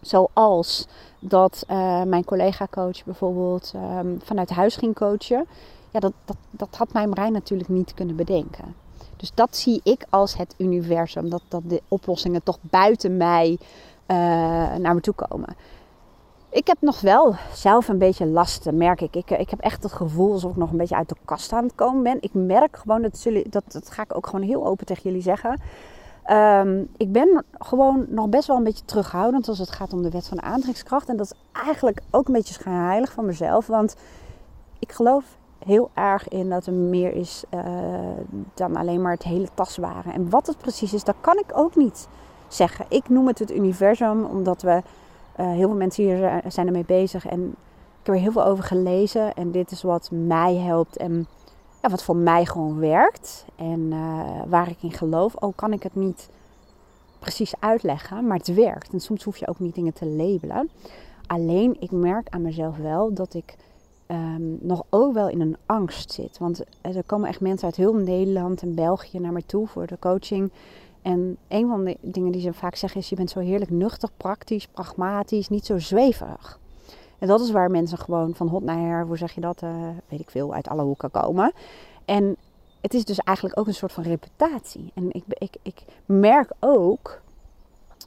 Zoals 0.00 0.86
dat 1.20 1.64
uh, 1.70 2.02
mijn 2.02 2.24
collega-coach 2.24 3.04
bijvoorbeeld 3.04 3.72
um, 3.76 4.18
vanuit 4.22 4.50
huis 4.50 4.76
ging 4.76 4.94
coachen. 4.94 5.46
Ja, 5.90 6.00
dat, 6.00 6.12
dat, 6.24 6.36
dat 6.50 6.76
had 6.76 6.92
mijn 6.92 7.10
brein 7.10 7.32
natuurlijk 7.32 7.68
niet 7.68 7.94
kunnen 7.94 8.16
bedenken. 8.16 8.74
Dus 9.22 9.34
dat 9.34 9.56
zie 9.56 9.80
ik 9.84 10.06
als 10.10 10.36
het 10.36 10.54
universum. 10.58 11.30
Dat, 11.30 11.42
dat 11.48 11.62
de 11.64 11.82
oplossingen 11.88 12.42
toch 12.42 12.58
buiten 12.60 13.16
mij 13.16 13.58
uh, 13.60 14.16
naar 14.76 14.94
me 14.94 15.00
toe 15.00 15.14
komen. 15.14 15.56
Ik 16.48 16.66
heb 16.66 16.76
nog 16.80 17.00
wel 17.00 17.34
zelf 17.54 17.88
een 17.88 17.98
beetje 17.98 18.26
last, 18.26 18.70
merk 18.72 19.00
ik. 19.00 19.16
ik. 19.16 19.30
Ik 19.30 19.50
heb 19.50 19.60
echt 19.60 19.82
het 19.82 19.92
gevoel 19.92 20.32
alsof 20.32 20.50
ik 20.50 20.56
nog 20.56 20.70
een 20.70 20.76
beetje 20.76 20.96
uit 20.96 21.08
de 21.08 21.16
kast 21.24 21.52
aan 21.52 21.64
het 21.64 21.74
komen 21.74 22.02
ben. 22.02 22.16
Ik 22.20 22.30
merk 22.32 22.76
gewoon, 22.76 23.02
dat, 23.02 23.22
jullie, 23.22 23.48
dat, 23.48 23.64
dat 23.66 23.90
ga 23.90 24.02
ik 24.02 24.16
ook 24.16 24.26
gewoon 24.26 24.46
heel 24.46 24.66
open 24.66 24.86
tegen 24.86 25.02
jullie 25.02 25.22
zeggen. 25.22 25.60
Um, 26.30 26.88
ik 26.96 27.12
ben 27.12 27.44
gewoon 27.52 28.06
nog 28.08 28.28
best 28.28 28.46
wel 28.46 28.56
een 28.56 28.64
beetje 28.64 28.84
terughoudend 28.84 29.48
als 29.48 29.58
het 29.58 29.70
gaat 29.70 29.92
om 29.92 30.02
de 30.02 30.10
wet 30.10 30.28
van 30.28 30.36
de 30.36 30.42
aantrekkingskracht. 30.42 31.08
En 31.08 31.16
dat 31.16 31.26
is 31.26 31.62
eigenlijk 31.64 32.00
ook 32.10 32.26
een 32.26 32.34
beetje 32.34 32.54
schijnheilig 32.54 33.12
van 33.12 33.26
mezelf. 33.26 33.66
Want 33.66 33.96
ik 34.78 34.92
geloof 34.92 35.24
heel 35.64 35.90
erg 35.94 36.28
in 36.28 36.50
dat 36.50 36.66
er 36.66 36.72
meer 36.72 37.14
is 37.14 37.44
uh, 37.54 37.60
dan 38.54 38.76
alleen 38.76 39.02
maar 39.02 39.12
het 39.12 39.22
hele 39.22 39.48
tastbare. 39.54 40.12
En 40.12 40.30
wat 40.30 40.46
het 40.46 40.58
precies 40.58 40.94
is, 40.94 41.04
dat 41.04 41.16
kan 41.20 41.38
ik 41.38 41.52
ook 41.54 41.76
niet 41.76 42.08
zeggen. 42.48 42.84
Ik 42.88 43.08
noem 43.08 43.26
het 43.26 43.38
het 43.38 43.50
universum, 43.50 44.24
omdat 44.24 44.62
we 44.62 44.82
uh, 45.40 45.50
heel 45.50 45.68
veel 45.68 45.76
mensen 45.76 46.04
hier 46.04 46.42
zijn 46.48 46.66
ermee 46.66 46.84
bezig. 46.84 47.26
En 47.26 47.48
ik 47.48 48.06
heb 48.06 48.14
er 48.14 48.20
heel 48.20 48.32
veel 48.32 48.44
over 48.44 48.64
gelezen. 48.64 49.34
En 49.34 49.50
dit 49.50 49.70
is 49.70 49.82
wat 49.82 50.10
mij 50.10 50.54
helpt 50.54 50.96
en 50.96 51.26
ja, 51.82 51.88
wat 51.88 52.02
voor 52.02 52.16
mij 52.16 52.44
gewoon 52.44 52.78
werkt. 52.78 53.44
En 53.56 53.80
uh, 53.80 54.20
waar 54.46 54.68
ik 54.68 54.82
in 54.82 54.92
geloof. 54.92 55.42
Ook 55.42 55.56
kan 55.56 55.72
ik 55.72 55.82
het 55.82 55.94
niet 55.94 56.28
precies 57.18 57.54
uitleggen, 57.58 58.26
maar 58.26 58.36
het 58.36 58.54
werkt. 58.54 58.92
En 58.92 59.00
soms 59.00 59.24
hoef 59.24 59.36
je 59.36 59.48
ook 59.48 59.58
niet 59.58 59.74
dingen 59.74 59.92
te 59.92 60.06
labelen. 60.06 60.70
Alleen 61.26 61.76
ik 61.80 61.90
merk 61.90 62.28
aan 62.30 62.42
mezelf 62.42 62.76
wel 62.76 63.14
dat 63.14 63.34
ik 63.34 63.56
um, 64.06 64.58
nog 64.60 64.82
ook 64.90 65.12
wel 65.12 65.28
in 65.28 65.40
een 65.40 65.56
angst 65.66 66.12
zit. 66.12 66.38
Want 66.38 66.62
er 66.80 67.02
komen 67.06 67.28
echt 67.28 67.40
mensen 67.40 67.66
uit 67.66 67.76
heel 67.76 67.94
Nederland 67.94 68.62
en 68.62 68.74
België 68.74 69.18
naar 69.18 69.32
me 69.32 69.46
toe 69.46 69.66
voor 69.66 69.86
de 69.86 69.98
coaching. 69.98 70.50
En 71.02 71.36
een 71.48 71.68
van 71.68 71.84
de 71.84 71.96
dingen 72.00 72.32
die 72.32 72.40
ze 72.40 72.52
vaak 72.52 72.74
zeggen 72.74 73.00
is: 73.00 73.08
je 73.08 73.16
bent 73.16 73.30
zo 73.30 73.40
heerlijk 73.40 73.70
nuchter, 73.70 74.08
praktisch, 74.16 74.66
pragmatisch, 74.66 75.48
niet 75.48 75.66
zo 75.66 75.78
zweverig. 75.78 76.60
En 77.18 77.28
dat 77.28 77.40
is 77.40 77.50
waar 77.50 77.70
mensen 77.70 77.98
gewoon 77.98 78.34
van 78.34 78.48
hot 78.48 78.62
naar 78.62 78.78
her, 78.78 79.06
hoe 79.06 79.16
zeg 79.16 79.32
je 79.32 79.40
dat, 79.40 79.62
uh, 79.62 79.70
weet 80.08 80.20
ik 80.20 80.30
veel, 80.30 80.54
uit 80.54 80.68
alle 80.68 80.82
hoeken 80.82 81.10
komen. 81.10 81.52
En 82.04 82.36
het 82.80 82.94
is 82.94 83.04
dus 83.04 83.18
eigenlijk 83.18 83.58
ook 83.58 83.66
een 83.66 83.74
soort 83.74 83.92
van 83.92 84.02
reputatie. 84.02 84.90
En 84.94 85.12
ik, 85.12 85.24
ik, 85.28 85.56
ik 85.62 85.84
merk 86.06 86.52
ook 86.60 87.20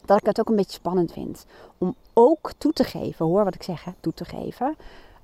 dat 0.05 0.17
ik 0.19 0.25
het 0.25 0.39
ook 0.39 0.49
een 0.49 0.55
beetje 0.55 0.79
spannend 0.79 1.11
vind 1.11 1.45
om 1.77 1.95
ook 2.13 2.51
toe 2.57 2.73
te 2.73 2.83
geven, 2.83 3.25
hoor 3.25 3.43
wat 3.43 3.55
ik 3.55 3.63
zeg, 3.63 3.83
hè, 3.83 3.91
toe 3.99 4.13
te 4.13 4.25
geven, 4.25 4.75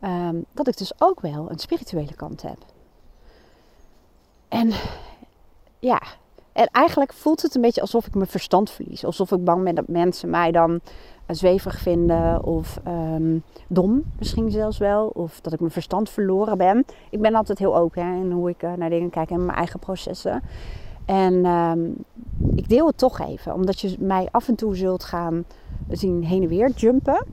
um, 0.03 0.45
dat 0.53 0.67
ik 0.67 0.77
dus 0.77 0.93
ook 0.97 1.19
wel 1.19 1.51
een 1.51 1.59
spirituele 1.59 2.13
kant 2.15 2.41
heb. 2.41 2.57
En 4.47 4.71
ja, 5.79 6.01
en 6.53 6.67
eigenlijk 6.71 7.13
voelt 7.13 7.41
het 7.41 7.55
een 7.55 7.61
beetje 7.61 7.81
alsof 7.81 8.07
ik 8.07 8.15
mijn 8.15 8.29
verstand 8.29 8.69
verlies. 8.69 9.05
Alsof 9.05 9.31
ik 9.31 9.43
bang 9.43 9.63
ben 9.63 9.75
dat 9.75 9.87
mensen 9.87 10.29
mij 10.29 10.51
dan 10.51 10.71
uh, 10.71 10.79
zweverig 11.27 11.79
vinden 11.79 12.43
of 12.43 12.79
um, 12.87 13.43
dom 13.67 14.03
misschien 14.19 14.51
zelfs 14.51 14.77
wel. 14.77 15.07
Of 15.07 15.41
dat 15.41 15.53
ik 15.53 15.59
mijn 15.59 15.71
verstand 15.71 16.09
verloren 16.09 16.57
ben. 16.57 16.85
Ik 17.09 17.21
ben 17.21 17.35
altijd 17.35 17.59
heel 17.59 17.77
open 17.77 18.05
hè, 18.05 18.15
in 18.15 18.31
hoe 18.31 18.49
ik 18.49 18.63
uh, 18.63 18.73
naar 18.73 18.89
dingen 18.89 19.09
kijk 19.09 19.29
en 19.29 19.45
mijn 19.45 19.57
eigen 19.57 19.79
processen. 19.79 20.41
En 21.05 21.45
um, 21.45 21.95
ik 22.55 22.69
deel 22.69 22.87
het 22.87 22.97
toch 22.97 23.19
even, 23.19 23.53
omdat 23.53 23.79
je 23.79 23.95
mij 23.99 24.27
af 24.31 24.47
en 24.47 24.55
toe 24.55 24.75
zult 24.75 25.03
gaan 25.03 25.45
zien 25.89 26.23
heen 26.23 26.43
en 26.43 26.49
weer 26.49 26.69
jumpen 26.69 27.25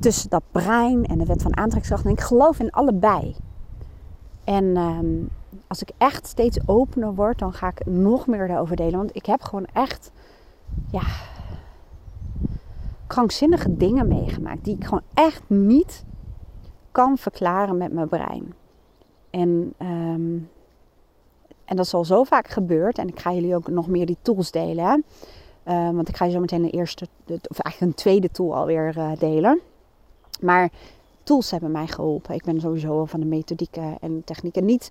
tussen 0.00 0.30
dat 0.30 0.42
brein 0.50 1.06
en 1.06 1.18
de 1.18 1.26
wet 1.26 1.42
van 1.42 1.56
aantrekkingskracht. 1.56 2.04
En 2.04 2.10
ik 2.10 2.20
geloof 2.20 2.58
in 2.58 2.70
allebei. 2.70 3.36
En 4.44 4.76
um, 4.76 5.28
als 5.66 5.82
ik 5.82 5.90
echt 5.98 6.26
steeds 6.26 6.58
opener 6.66 7.14
word, 7.14 7.38
dan 7.38 7.52
ga 7.52 7.68
ik 7.68 7.86
nog 7.86 8.26
meer 8.26 8.48
daarover 8.48 8.76
delen. 8.76 8.98
Want 8.98 9.16
ik 9.16 9.26
heb 9.26 9.42
gewoon 9.42 9.66
echt, 9.72 10.12
ja, 10.90 11.02
krankzinnige 13.06 13.76
dingen 13.76 14.08
meegemaakt. 14.08 14.64
Die 14.64 14.76
ik 14.76 14.84
gewoon 14.84 15.04
echt 15.14 15.42
niet 15.46 16.04
kan 16.90 17.18
verklaren 17.18 17.76
met 17.76 17.92
mijn 17.92 18.08
brein. 18.08 18.54
En, 19.30 19.74
um, 19.78 20.48
en 21.64 21.76
dat 21.76 21.86
is 21.86 21.94
al 21.94 22.04
zo 22.04 22.24
vaak 22.24 22.48
gebeurd. 22.48 22.98
En 22.98 23.08
ik 23.08 23.20
ga 23.20 23.32
jullie 23.32 23.54
ook 23.54 23.68
nog 23.68 23.88
meer 23.88 24.06
die 24.06 24.18
tools 24.22 24.50
delen. 24.50 25.04
Uh, 25.64 25.90
want 25.90 26.08
ik 26.08 26.16
ga 26.16 26.24
je 26.24 26.30
zo 26.30 26.40
meteen 26.40 26.62
de 26.62 26.70
eerste, 26.70 27.06
of 27.26 27.58
eigenlijk 27.58 27.80
een 27.80 27.94
tweede 27.94 28.30
tool 28.30 28.54
alweer 28.54 28.96
uh, 28.96 29.12
delen. 29.18 29.60
Maar 30.42 30.70
tools 31.22 31.50
hebben 31.50 31.70
mij 31.70 31.86
geholpen. 31.86 32.34
Ik 32.34 32.44
ben 32.44 32.60
sowieso 32.60 33.04
van 33.04 33.20
de 33.20 33.26
methodieken 33.26 33.96
en 34.00 34.22
technieken. 34.24 34.64
Niet 34.64 34.90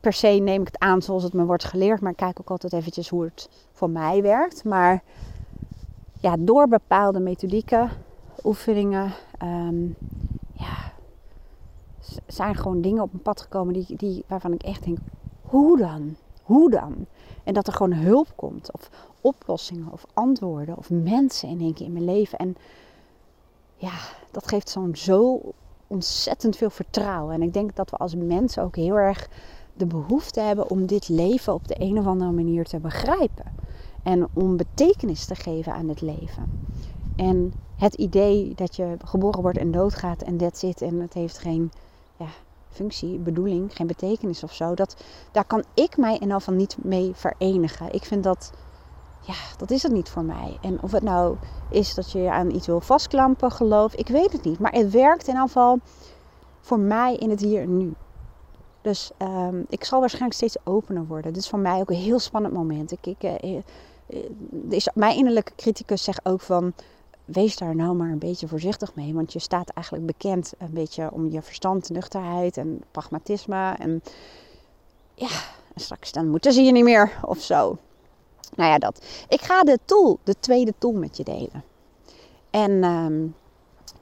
per 0.00 0.12
se 0.12 0.28
neem 0.28 0.60
ik 0.60 0.66
het 0.66 0.78
aan 0.78 1.02
zoals 1.02 1.22
het 1.22 1.32
me 1.32 1.44
wordt 1.44 1.64
geleerd, 1.64 2.00
maar 2.00 2.10
ik 2.10 2.16
kijk 2.16 2.40
ook 2.40 2.50
altijd 2.50 2.72
eventjes 2.72 3.08
hoe 3.08 3.24
het 3.24 3.48
voor 3.72 3.90
mij 3.90 4.22
werkt. 4.22 4.64
Maar 4.64 5.02
ja, 6.20 6.36
door 6.38 6.68
bepaalde 6.68 7.20
methodieken, 7.20 7.90
oefeningen, 8.44 9.12
um, 9.42 9.96
ja, 10.52 10.92
zijn 12.26 12.54
gewoon 12.54 12.80
dingen 12.80 13.02
op 13.02 13.10
mijn 13.10 13.22
pad 13.22 13.40
gekomen 13.40 13.74
die, 13.74 13.96
die, 13.96 14.24
waarvan 14.26 14.52
ik 14.52 14.62
echt 14.62 14.84
denk, 14.84 14.98
hoe 15.42 15.78
dan? 15.78 16.16
Hoe 16.42 16.70
dan? 16.70 17.06
En 17.44 17.54
dat 17.54 17.66
er 17.66 17.72
gewoon 17.72 17.92
hulp 17.92 18.32
komt, 18.34 18.72
of 18.72 18.90
oplossingen, 19.20 19.92
of 19.92 20.06
antwoorden, 20.14 20.76
of 20.76 20.90
mensen 20.90 21.48
in 21.48 21.60
één 21.60 21.74
keer 21.74 21.86
in 21.86 21.92
mijn 21.92 22.04
leven. 22.04 22.38
En 22.38 22.56
ja, 23.84 23.98
dat 24.30 24.48
geeft 24.48 24.68
zo'n 24.68 24.96
zo 24.96 25.40
ontzettend 25.86 26.56
veel 26.56 26.70
vertrouwen. 26.70 27.34
En 27.34 27.42
ik 27.42 27.52
denk 27.52 27.76
dat 27.76 27.90
we 27.90 27.96
als 27.96 28.14
mensen 28.14 28.62
ook 28.62 28.76
heel 28.76 28.98
erg 28.98 29.28
de 29.74 29.86
behoefte 29.86 30.40
hebben 30.40 30.70
om 30.70 30.86
dit 30.86 31.08
leven 31.08 31.54
op 31.54 31.68
de 31.68 31.74
een 31.78 31.98
of 31.98 32.06
andere 32.06 32.30
manier 32.30 32.64
te 32.64 32.78
begrijpen. 32.78 33.52
En 34.02 34.28
om 34.32 34.56
betekenis 34.56 35.24
te 35.24 35.34
geven 35.34 35.72
aan 35.72 35.88
het 35.88 36.00
leven. 36.00 36.62
En 37.16 37.52
het 37.76 37.94
idee 37.94 38.52
dat 38.54 38.76
je 38.76 38.96
geboren 39.04 39.42
wordt 39.42 39.58
en 39.58 39.70
doodgaat 39.70 40.22
en 40.22 40.36
dat 40.36 40.58
zit 40.58 40.82
en 40.82 41.00
het 41.00 41.14
heeft 41.14 41.38
geen 41.38 41.72
ja, 42.16 42.28
functie, 42.68 43.18
bedoeling, 43.18 43.76
geen 43.76 43.86
betekenis 43.86 44.42
of 44.42 44.52
zo. 44.52 44.74
Dat, 44.74 44.96
daar 45.32 45.44
kan 45.44 45.64
ik 45.74 45.96
mij 45.96 46.16
in 46.18 46.40
van 46.40 46.56
niet 46.56 46.76
mee 46.82 47.10
verenigen. 47.14 47.92
Ik 47.92 48.04
vind 48.04 48.24
dat, 48.24 48.52
ja, 49.26 49.34
dat 49.56 49.70
is 49.70 49.82
het 49.82 49.92
niet 49.92 50.08
voor 50.08 50.24
mij. 50.24 50.58
En 50.60 50.82
of 50.82 50.92
het 50.92 51.02
nou 51.02 51.36
is 51.70 51.94
dat 51.94 52.12
je 52.12 52.30
aan 52.30 52.50
iets 52.50 52.66
wil 52.66 52.80
vastklampen, 52.80 53.50
geloof, 53.50 53.94
ik 53.94 54.08
weet 54.08 54.32
het 54.32 54.44
niet. 54.44 54.58
Maar 54.58 54.72
het 54.72 54.90
werkt 54.90 55.28
in 55.28 55.36
geval 55.36 55.78
voor 56.60 56.78
mij 56.78 57.16
in 57.16 57.30
het 57.30 57.40
hier 57.40 57.62
en 57.62 57.76
nu. 57.76 57.94
Dus 58.80 59.10
um, 59.18 59.64
ik 59.68 59.84
zal 59.84 60.00
waarschijnlijk 60.00 60.34
steeds 60.34 60.56
opener 60.64 61.06
worden. 61.06 61.32
Dit 61.32 61.42
is 61.42 61.48
voor 61.48 61.58
mij 61.58 61.80
ook 61.80 61.90
een 61.90 61.96
heel 61.96 62.18
spannend 62.18 62.54
moment. 62.54 62.92
Ik, 62.92 63.06
ik, 63.06 63.42
uh, 63.42 63.60
is, 64.68 64.88
mijn 64.94 65.16
innerlijke 65.16 65.52
criticus 65.56 66.04
zegt 66.04 66.26
ook 66.26 66.40
van 66.40 66.72
wees 67.24 67.56
daar 67.56 67.76
nou 67.76 67.94
maar 67.94 68.10
een 68.10 68.18
beetje 68.18 68.48
voorzichtig 68.48 68.94
mee. 68.94 69.14
Want 69.14 69.32
je 69.32 69.38
staat 69.38 69.68
eigenlijk 69.68 70.06
bekend 70.06 70.52
een 70.58 70.72
beetje 70.72 71.10
om 71.12 71.30
je 71.30 71.42
verstand, 71.42 71.90
nuchterheid 71.90 72.56
en 72.56 72.82
pragmatisme. 72.90 73.74
En 73.78 74.02
ja, 75.14 75.28
straks 75.74 76.12
dan 76.12 76.28
moeten 76.28 76.52
ze 76.52 76.62
je 76.62 76.72
niet 76.72 76.84
meer 76.84 77.12
of 77.22 77.40
zo. 77.40 77.78
Nou 78.54 78.70
ja, 78.70 78.78
dat. 78.78 79.04
Ik 79.28 79.40
ga 79.40 79.62
de 79.62 79.78
tool, 79.84 80.18
de 80.24 80.34
tweede 80.40 80.74
tool 80.78 80.92
met 80.92 81.16
je 81.16 81.24
delen. 81.24 81.64
En 82.50 82.82
ehm, 82.84 83.26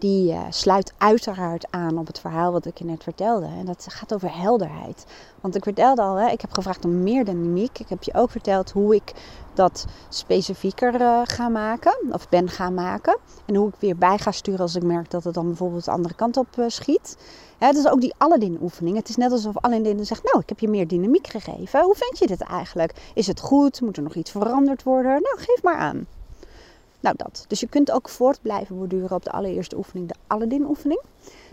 die 0.03 0.33
uh, 0.33 0.41
sluit 0.51 0.93
uiteraard 0.99 1.67
aan 1.71 1.99
op 1.99 2.07
het 2.07 2.19
verhaal 2.19 2.53
wat 2.53 2.67
ik 2.67 2.79
je 2.79 2.85
net 2.85 3.03
vertelde. 3.03 3.47
En 3.47 3.67
dat 3.67 3.87
gaat 3.89 4.15
over 4.15 4.37
helderheid. 4.39 5.07
Want 5.41 5.57
ik 5.57 5.63
vertelde 5.63 6.03
al, 6.03 6.17
hè, 6.17 6.31
ik 6.31 6.41
heb 6.41 6.53
gevraagd 6.53 6.85
om 6.85 7.03
meer 7.03 7.25
dynamiek. 7.25 7.79
Ik 7.79 7.89
heb 7.89 8.03
je 8.03 8.15
ook 8.15 8.31
verteld 8.31 8.71
hoe 8.71 8.95
ik 8.95 9.13
dat 9.55 9.87
specifieker 10.09 11.01
uh, 11.01 11.21
ga 11.25 11.49
maken, 11.49 11.97
of 12.11 12.29
ben 12.29 12.49
gaan 12.49 12.75
maken. 12.75 13.19
En 13.47 13.55
hoe 13.55 13.69
ik 13.69 13.75
weer 13.79 13.97
bij 13.97 14.19
ga 14.19 14.31
sturen 14.31 14.61
als 14.61 14.75
ik 14.75 14.83
merk 14.83 15.11
dat 15.11 15.25
het 15.25 15.35
dan 15.35 15.47
bijvoorbeeld 15.47 15.85
de 15.85 15.91
andere 15.91 16.15
kant 16.15 16.37
op 16.37 16.57
uh, 16.59 16.65
schiet. 16.69 17.17
Het 17.59 17.77
is 17.77 17.89
ook 17.89 18.01
die 18.01 18.15
Aladdin 18.19 18.59
oefening. 18.63 18.97
Het 18.97 19.09
is 19.09 19.17
net 19.17 19.33
alsof 19.33 19.59
Aladdin 19.59 20.07
zegt, 20.07 20.25
nou 20.25 20.39
ik 20.39 20.49
heb 20.49 20.59
je 20.59 20.69
meer 20.69 20.89
dynamiek 20.89 21.27
gegeven. 21.27 21.83
Hoe 21.83 21.95
vind 21.95 22.19
je 22.19 22.27
dit 22.27 22.41
eigenlijk? 22.41 22.93
Is 23.15 23.27
het 23.27 23.41
goed? 23.41 23.81
Moet 23.81 23.97
er 23.97 24.03
nog 24.03 24.15
iets 24.15 24.31
veranderd 24.31 24.83
worden? 24.83 25.13
Nou 25.23 25.39
geef 25.39 25.63
maar 25.63 25.77
aan. 25.77 26.07
Nou, 27.03 27.17
dat. 27.17 27.45
Dus 27.49 27.61
je 27.61 27.69
kunt 27.69 27.91
ook 27.91 28.09
voort 28.09 28.43
blijven 28.43 28.77
borduren 28.77 29.17
op 29.17 29.25
de 29.25 29.31
allereerste 29.31 29.77
oefening, 29.77 30.09
de 30.09 30.15
Aladdin 30.27 30.67
oefening. 30.67 31.01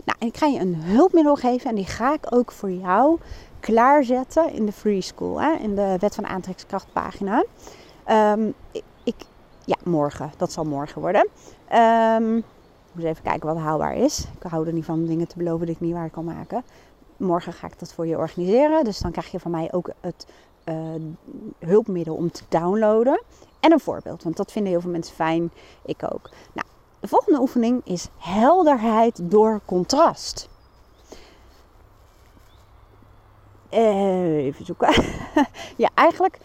Nou, 0.04 0.18
en 0.18 0.26
ik 0.26 0.36
ga 0.36 0.46
je 0.46 0.58
een 0.58 0.74
hulpmiddel 0.74 1.36
geven 1.36 1.70
en 1.70 1.76
die 1.76 1.86
ga 1.86 2.12
ik 2.12 2.26
ook 2.28 2.52
voor 2.52 2.70
jou 2.70 3.18
klaarzetten 3.60 4.52
in 4.52 4.66
de 4.66 4.72
Free 4.72 5.00
School, 5.00 5.40
hè, 5.40 5.52
in 5.52 5.74
de 5.74 5.96
Wet 5.98 6.14
van 6.14 6.26
Aantrekkingskracht 6.26 6.92
pagina. 6.92 7.44
Um, 8.10 8.54
ik, 9.02 9.14
ja, 9.64 9.76
morgen. 9.84 10.32
Dat 10.36 10.52
zal 10.52 10.64
morgen 10.64 11.00
worden. 11.00 11.28
Um, 11.72 12.44
moet 12.92 13.04
even 13.04 13.22
kijken 13.22 13.48
wat 13.48 13.56
haalbaar 13.56 13.96
is. 13.96 14.26
Ik 14.40 14.50
hou 14.50 14.66
er 14.66 14.72
niet 14.72 14.84
van 14.84 15.06
dingen 15.06 15.28
te 15.28 15.36
beloven 15.36 15.66
die 15.66 15.74
ik 15.74 15.80
niet 15.80 15.92
waar 15.92 16.10
kan 16.10 16.24
maken. 16.24 16.64
Morgen 17.16 17.52
ga 17.52 17.66
ik 17.66 17.78
dat 17.78 17.92
voor 17.92 18.06
je 18.06 18.16
organiseren. 18.16 18.84
Dus 18.84 18.98
dan 18.98 19.10
krijg 19.10 19.30
je 19.30 19.40
van 19.40 19.50
mij 19.50 19.72
ook 19.72 19.90
het 20.00 20.26
uh, 20.64 20.74
hulpmiddel 21.58 22.14
om 22.14 22.30
te 22.30 22.42
downloaden. 22.48 23.22
En 23.60 23.72
een 23.72 23.80
voorbeeld, 23.80 24.22
want 24.22 24.36
dat 24.36 24.52
vinden 24.52 24.72
heel 24.72 24.80
veel 24.80 24.90
mensen 24.90 25.14
fijn. 25.14 25.52
Ik 25.84 26.02
ook. 26.12 26.30
Nou, 26.52 26.66
de 27.00 27.08
volgende 27.08 27.40
oefening 27.40 27.80
is 27.84 28.08
helderheid 28.16 29.30
door 29.30 29.60
contrast. 29.64 30.48
Uh, 33.72 34.36
even 34.36 34.64
zoeken. 34.64 35.04
ja, 35.76 35.90
eigenlijk, 35.94 36.38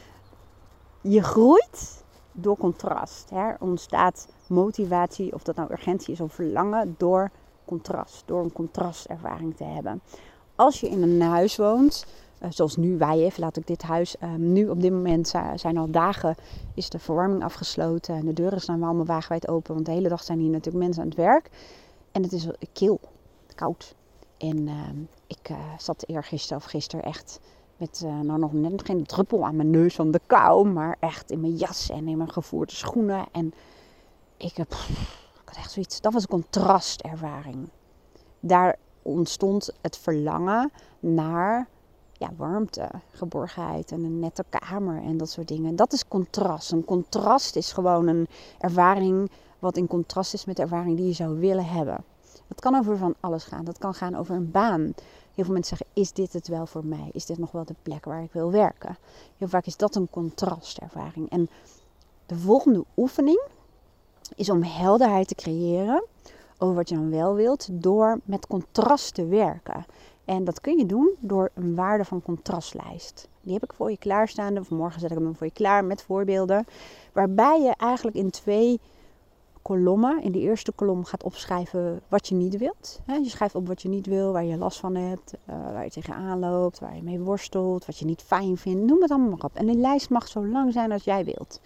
je 1.01 1.23
groeit 1.23 2.03
door 2.31 2.57
contrast. 2.57 3.31
Er 3.31 3.57
ontstaat 3.59 4.27
motivatie, 4.47 5.33
of 5.33 5.43
dat 5.43 5.55
nou 5.55 5.71
urgentie 5.71 6.13
is 6.13 6.21
of 6.21 6.33
verlangen, 6.33 6.95
door 6.97 7.31
contrast. 7.65 8.23
Door 8.25 8.43
een 8.43 8.53
contrastervaring 8.53 9.55
te 9.55 9.63
hebben. 9.63 10.01
Als 10.55 10.79
je 10.79 10.89
in 10.89 11.01
een 11.01 11.21
huis 11.21 11.55
woont, 11.55 12.05
eh, 12.39 12.51
zoals 12.51 12.75
nu 12.75 12.97
wij 12.97 13.19
even, 13.19 13.39
laat 13.39 13.57
ik 13.57 13.67
dit 13.67 13.81
huis. 13.81 14.17
Ehm, 14.17 14.53
nu 14.53 14.69
op 14.69 14.81
dit 14.81 14.91
moment 14.91 15.33
zijn 15.55 15.77
al 15.77 15.91
dagen, 15.91 16.35
is 16.73 16.89
de 16.89 16.99
verwarming 16.99 17.43
afgesloten. 17.43 18.15
En 18.15 18.25
de 18.25 18.33
deuren 18.33 18.61
staan 18.61 18.83
allemaal 18.83 19.05
wagenwijd 19.05 19.47
open. 19.47 19.73
Want 19.73 19.85
de 19.85 19.91
hele 19.91 20.09
dag 20.09 20.23
zijn 20.23 20.39
hier 20.39 20.49
natuurlijk 20.49 20.85
mensen 20.85 21.01
aan 21.03 21.09
het 21.09 21.17
werk. 21.17 21.49
En 22.11 22.23
het 22.23 22.31
is 22.31 22.47
kil, 22.73 22.99
koud. 23.55 23.95
En 24.37 24.67
ehm, 24.67 24.97
ik 25.27 25.49
uh, 25.49 25.57
zat 25.77 26.03
eergisteren 26.07 26.57
of 26.57 26.63
gisteren 26.63 27.05
echt 27.05 27.39
met 27.77 28.01
uh, 28.05 28.19
nou 28.19 28.39
nog 28.39 28.53
net 28.53 28.85
geen 28.85 29.03
druppel 29.03 29.45
aan 29.45 29.55
mijn 29.55 29.69
neus 29.69 29.95
van 29.95 30.11
de 30.11 30.21
kou. 30.25 30.67
Maar 30.67 30.97
echt 30.99 31.31
in 31.31 31.39
mijn 31.39 31.55
jas 31.55 31.89
en 31.89 32.07
in 32.07 32.17
mijn 32.17 32.31
gevoerde 32.31 32.73
schoenen. 32.73 33.25
En 33.31 33.53
ik 34.37 34.57
heb, 34.57 34.71
ik 34.71 35.41
had 35.45 35.55
echt 35.55 35.71
zoiets, 35.71 36.01
dat 36.01 36.13
was 36.13 36.21
een 36.21 36.29
contrastervaring. 36.29 37.69
Daar 38.39 38.75
ontstond 39.01 39.73
het 39.81 39.97
verlangen 39.97 40.71
naar 40.99 41.67
ja, 42.17 42.31
warmte, 42.37 42.89
geborgenheid 43.11 43.91
en 43.91 44.03
een 44.03 44.19
nette 44.19 44.45
kamer 44.49 45.01
en 45.03 45.17
dat 45.17 45.29
soort 45.29 45.47
dingen. 45.47 45.75
Dat 45.75 45.93
is 45.93 46.07
contrast. 46.07 46.71
Een 46.71 46.85
contrast 46.85 47.55
is 47.55 47.71
gewoon 47.71 48.07
een 48.07 48.27
ervaring 48.59 49.31
wat 49.59 49.77
in 49.77 49.87
contrast 49.87 50.33
is 50.33 50.45
met 50.45 50.55
de 50.55 50.61
ervaring 50.61 50.97
die 50.97 51.07
je 51.07 51.13
zou 51.13 51.39
willen 51.39 51.65
hebben. 51.65 52.03
Dat 52.47 52.59
kan 52.59 52.75
over 52.75 52.97
van 52.97 53.15
alles 53.19 53.43
gaan. 53.43 53.65
Dat 53.65 53.77
kan 53.77 53.93
gaan 53.93 54.15
over 54.15 54.35
een 54.35 54.51
baan. 54.51 54.93
Heel 55.33 55.43
veel 55.43 55.53
mensen 55.53 55.77
zeggen: 55.77 56.01
Is 56.03 56.11
dit 56.11 56.33
het 56.33 56.47
wel 56.47 56.65
voor 56.65 56.85
mij? 56.85 57.09
Is 57.11 57.25
dit 57.25 57.37
nog 57.37 57.51
wel 57.51 57.65
de 57.65 57.75
plek 57.81 58.05
waar 58.05 58.23
ik 58.23 58.31
wil 58.31 58.51
werken? 58.51 58.97
Heel 59.37 59.47
vaak 59.47 59.65
is 59.65 59.77
dat 59.77 59.95
een 59.95 60.09
contrastervaring. 60.09 61.29
En 61.29 61.49
de 62.25 62.37
volgende 62.37 62.85
oefening 62.97 63.41
is 64.35 64.49
om 64.49 64.63
helderheid 64.63 65.27
te 65.27 65.35
creëren 65.35 66.03
over 66.57 66.75
wat 66.75 66.89
je 66.89 66.95
dan 66.95 67.09
wel 67.09 67.33
wilt 67.33 67.67
door 67.71 68.19
met 68.23 68.47
contrast 68.47 69.13
te 69.13 69.25
werken. 69.25 69.85
En 70.25 70.43
dat 70.43 70.61
kun 70.61 70.77
je 70.77 70.85
doen 70.85 71.15
door 71.19 71.49
een 71.53 71.75
waarde 71.75 72.05
van 72.05 72.21
contrastlijst. 72.21 73.27
Die 73.41 73.53
heb 73.53 73.63
ik 73.63 73.73
voor 73.73 73.91
je 73.91 73.97
klaarstaan. 73.97 74.57
Of 74.57 74.69
morgen 74.69 74.99
zet 74.99 75.11
ik 75.11 75.17
hem 75.17 75.35
voor 75.35 75.47
je 75.47 75.53
klaar 75.53 75.85
met 75.85 76.03
voorbeelden. 76.03 76.65
Waarbij 77.13 77.61
je 77.61 77.73
eigenlijk 77.77 78.17
in 78.17 78.29
twee 78.29 78.79
kolommen. 79.61 80.23
In 80.23 80.31
de 80.31 80.39
eerste 80.39 80.71
kolom 80.71 81.03
gaat 81.03 81.23
opschrijven 81.23 82.01
wat 82.07 82.27
je 82.27 82.35
niet 82.35 82.57
wilt. 82.57 83.01
Je 83.05 83.29
schrijft 83.29 83.55
op 83.55 83.67
wat 83.67 83.81
je 83.81 83.89
niet 83.89 84.05
wil, 84.05 84.31
waar 84.31 84.43
je 84.43 84.57
last 84.57 84.79
van 84.79 84.95
hebt, 84.95 85.33
eh, 85.45 85.55
waar 85.55 85.83
je 85.83 85.89
tegenaan 85.89 86.39
loopt, 86.39 86.79
waar 86.79 86.95
je 86.95 87.03
mee 87.03 87.19
worstelt, 87.19 87.85
wat 87.85 87.97
je 87.97 88.05
niet 88.05 88.21
fijn 88.21 88.57
vindt. 88.57 88.83
Noem 88.83 89.01
het 89.01 89.11
allemaal 89.11 89.29
maar 89.29 89.45
op. 89.45 89.55
En 89.55 89.65
die 89.65 89.77
lijst 89.77 90.09
mag 90.09 90.27
zo 90.27 90.45
lang 90.47 90.73
zijn 90.73 90.91
als 90.91 91.03
jij 91.03 91.25
wilt. 91.25 91.59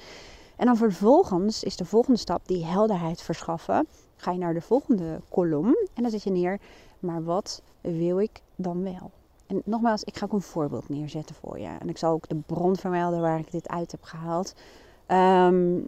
En 0.56 0.66
dan 0.66 0.78
vervolgens 0.78 1.64
is 1.64 1.76
de 1.76 1.86
volgende 1.86 2.20
stap 2.20 2.48
die 2.48 2.66
helderheid 2.66 3.22
verschaffen. 3.22 3.88
Ga 4.16 4.32
je 4.32 4.38
naar 4.38 4.54
de 4.54 4.62
volgende 4.62 5.22
kolom 5.30 5.66
en 5.94 6.02
dan 6.02 6.12
zet 6.12 6.24
je 6.24 6.32
neer, 6.32 6.60
maar 7.00 7.24
wat 7.24 7.62
wil 7.82 8.20
ik 8.20 8.42
dan 8.56 8.84
wel? 8.84 9.12
En 9.48 9.62
nogmaals, 9.66 10.04
ik 10.04 10.18
ga 10.18 10.26
ook 10.26 10.34
een 10.34 10.42
voorbeeld 10.42 10.90
neerzetten 10.90 11.36
voor 11.36 11.60
je. 11.60 11.68
En 11.80 11.90
ik 11.90 11.98
zal 11.98 12.14
ook 12.14 12.28
de 12.28 12.36
bron 12.36 12.76
vermelden 12.76 13.22
waar 13.22 13.40
ik 13.40 13.52
dit 13.52 13.70
uit 13.70 13.92
heb 13.92 14.04
gehaald. 14.04 14.56
Um, 15.08 15.88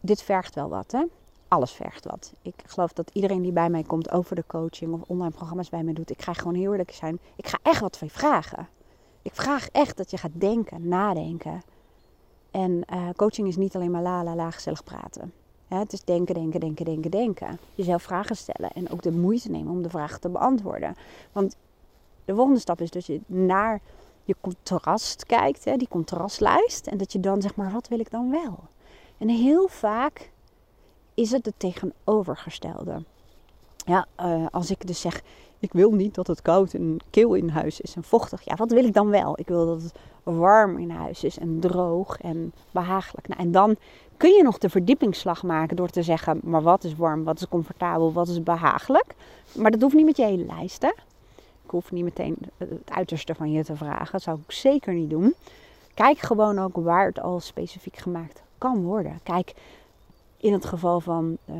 dit 0.00 0.22
vergt 0.22 0.54
wel 0.54 0.68
wat, 0.68 0.92
hè? 0.92 1.04
Alles 1.48 1.72
vergt 1.72 2.04
wat. 2.04 2.32
Ik 2.42 2.54
geloof 2.66 2.92
dat 2.92 3.10
iedereen 3.12 3.42
die 3.42 3.52
bij 3.52 3.70
mij 3.70 3.82
komt 3.82 4.10
over 4.10 4.36
de 4.36 4.44
coaching 4.46 4.92
of 4.92 5.00
online 5.06 5.30
programma's 5.30 5.68
bij 5.68 5.82
mij 5.82 5.92
doet, 5.92 6.10
ik 6.10 6.22
ga 6.22 6.32
gewoon 6.32 6.54
heel 6.54 6.70
eerlijk 6.70 6.90
zijn. 6.90 7.18
Ik 7.36 7.46
ga 7.46 7.58
echt 7.62 7.80
wat 7.80 7.98
van 7.98 8.06
je 8.06 8.18
vragen. 8.18 8.68
Ik 9.22 9.34
vraag 9.34 9.68
echt 9.68 9.96
dat 9.96 10.10
je 10.10 10.16
gaat 10.16 10.30
denken, 10.40 10.88
nadenken. 10.88 11.62
En 12.50 12.82
uh, 12.92 13.08
coaching 13.16 13.48
is 13.48 13.56
niet 13.56 13.74
alleen 13.74 13.90
maar 13.90 14.02
la 14.02 14.24
la 14.24 14.34
la 14.34 14.50
gezellig 14.50 14.84
praten. 14.84 15.32
Het 15.78 15.92
is 15.92 16.04
denken, 16.04 16.34
denken, 16.34 16.60
denken, 16.60 16.84
denken, 16.84 17.10
denken. 17.10 17.58
Jezelf 17.74 18.02
vragen 18.02 18.36
stellen 18.36 18.70
en 18.72 18.90
ook 18.90 19.02
de 19.02 19.12
moeite 19.12 19.50
nemen 19.50 19.72
om 19.72 19.82
de 19.82 19.90
vragen 19.90 20.20
te 20.20 20.28
beantwoorden. 20.28 20.96
Want 21.32 21.56
de 22.24 22.34
volgende 22.34 22.60
stap 22.60 22.80
is 22.80 22.90
dat 22.90 23.06
je 23.06 23.20
naar 23.26 23.80
je 24.24 24.36
contrast 24.40 25.26
kijkt, 25.26 25.64
hè, 25.64 25.76
die 25.76 25.88
contrastlijst. 25.88 26.86
En 26.86 26.98
dat 26.98 27.12
je 27.12 27.20
dan 27.20 27.42
zeg 27.42 27.54
maar, 27.54 27.72
wat 27.72 27.88
wil 27.88 28.00
ik 28.00 28.10
dan 28.10 28.30
wel? 28.30 28.58
En 29.18 29.28
heel 29.28 29.68
vaak 29.68 30.30
is 31.14 31.30
het 31.30 31.46
het 31.46 31.54
tegenovergestelde. 31.56 33.04
Ja, 33.84 34.06
uh, 34.20 34.46
als 34.50 34.70
ik 34.70 34.86
dus 34.86 35.00
zeg, 35.00 35.22
ik 35.58 35.72
wil 35.72 35.90
niet 35.90 36.14
dat 36.14 36.26
het 36.26 36.42
koud 36.42 36.74
en 36.74 36.96
kil 37.10 37.34
in 37.34 37.48
huis 37.48 37.80
is 37.80 37.94
en 37.94 38.02
vochtig. 38.02 38.42
Ja, 38.44 38.54
wat 38.54 38.70
wil 38.70 38.84
ik 38.84 38.94
dan 38.94 39.08
wel? 39.08 39.38
Ik 39.38 39.48
wil 39.48 39.66
dat 39.66 39.82
het 39.82 39.94
warm 40.22 40.78
in 40.78 40.90
huis 40.90 41.24
is 41.24 41.38
en 41.38 41.60
droog 41.60 42.18
en 42.20 42.52
behagelijk. 42.70 43.28
Nou, 43.28 43.40
en 43.40 43.52
dan 43.52 43.76
kun 44.16 44.30
je 44.30 44.42
nog 44.42 44.58
de 44.58 44.68
verdiepingsslag 44.68 45.42
maken 45.42 45.76
door 45.76 45.88
te 45.88 46.02
zeggen, 46.02 46.40
maar 46.42 46.62
wat 46.62 46.84
is 46.84 46.94
warm, 46.94 47.24
wat 47.24 47.40
is 47.40 47.48
comfortabel, 47.48 48.12
wat 48.12 48.28
is 48.28 48.42
behagelijk. 48.42 49.14
Maar 49.56 49.70
dat 49.70 49.80
hoeft 49.80 49.94
niet 49.94 50.06
met 50.06 50.16
je 50.16 50.24
hele 50.24 50.44
lijst, 50.44 50.82
hè? 50.82 50.92
Ik 51.64 51.70
hoef 51.70 51.90
niet 51.90 52.04
meteen 52.04 52.36
het 52.56 52.90
uiterste 52.90 53.34
van 53.34 53.52
je 53.52 53.64
te 53.64 53.76
vragen. 53.76 54.12
Dat 54.12 54.22
zou 54.22 54.38
ik 54.46 54.52
zeker 54.52 54.94
niet 54.94 55.10
doen. 55.10 55.34
Kijk 55.94 56.18
gewoon 56.18 56.58
ook 56.58 56.76
waar 56.76 57.06
het 57.06 57.20
al 57.20 57.40
specifiek 57.40 57.96
gemaakt 57.96 58.42
kan 58.58 58.82
worden. 58.82 59.20
Kijk, 59.22 59.54
in 60.36 60.52
het 60.52 60.64
geval 60.64 61.00
van 61.00 61.36
uh, 61.44 61.56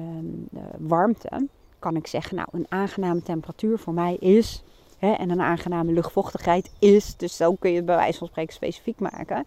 warmte 0.79 1.49
kan 1.83 1.97
ik 1.97 2.07
zeggen, 2.07 2.37
nou, 2.37 2.49
een 2.53 2.67
aangename 2.69 3.23
temperatuur 3.23 3.79
voor 3.79 3.95
mij 3.95 4.15
is 4.15 4.63
Hè, 5.03 5.13
en 5.13 5.31
een 5.31 5.41
aangename 5.41 5.93
luchtvochtigheid 5.93 6.71
is. 6.79 7.17
Dus 7.17 7.37
zo 7.37 7.55
kun 7.55 7.71
je 7.71 7.77
het 7.77 7.85
bij 7.85 7.97
wijze 7.97 8.19
van 8.19 8.27
spreken 8.27 8.55
specifiek 8.55 9.01
maken. 9.01 9.47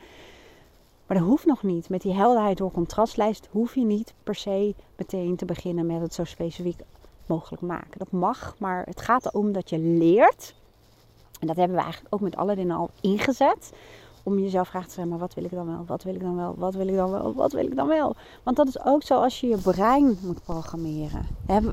Maar 1.08 1.18
dat 1.18 1.28
hoeft 1.28 1.46
nog 1.46 1.64
niet. 1.64 1.90
Met 1.90 2.02
die 2.02 2.14
helderheid 2.14 2.58
door 2.58 2.72
contrastlijst 2.72 3.48
hoef 3.52 3.76
je 3.76 3.86
niet 3.86 4.14
per 4.24 4.36
se 4.36 4.76
meteen 4.98 5.36
te 5.36 5.46
beginnen 5.46 5.86
met 5.86 6.02
het 6.02 6.14
zo 6.14 6.24
specifiek 6.24 6.80
mogelijk 7.26 7.62
maken. 7.62 8.00
Dat 8.00 8.12
mag, 8.12 8.56
maar 8.60 8.86
het 8.86 9.02
gaat 9.02 9.26
erom 9.26 9.52
dat 9.52 9.70
je 9.70 9.80
leert. 9.80 10.56
En 11.40 11.48
dat 11.48 11.56
hebben 11.56 11.78
we 11.78 11.84
eigenlijk 11.84 12.14
ook 12.14 12.22
met 12.22 12.36
alle 12.36 12.56
dingen 12.56 12.76
al 12.76 12.90
ingezet. 13.02 13.74
Om 14.26 14.40
jezelf 14.40 14.68
vragen 14.68 14.88
te 14.88 14.94
stellen, 14.94 15.10
maar 15.10 15.20
wat 15.20 15.34
wil 15.34 15.44
ik 15.44 15.52
dan 15.52 15.66
wel? 15.66 15.84
Wat 15.88 16.04
wil 16.04 16.16
ik 16.16 16.22
dan 16.22 16.36
wel? 16.36 16.56
Wat 16.58 16.74
wil 16.74 16.88
ik 16.88 16.96
dan 16.96 17.12
wel? 17.12 17.34
Wat 17.34 17.52
wil 17.52 17.66
ik 17.66 17.76
dan 17.76 17.88
wel? 17.88 18.16
Want 18.44 18.58
dat 18.58 18.68
is 18.68 18.86
ook 18.86 19.04
zo 19.04 19.22
als 19.22 19.40
je 19.40 19.48
je 19.48 19.58
brein 19.58 20.18
moet 20.22 20.44
programmeren. 20.44 21.28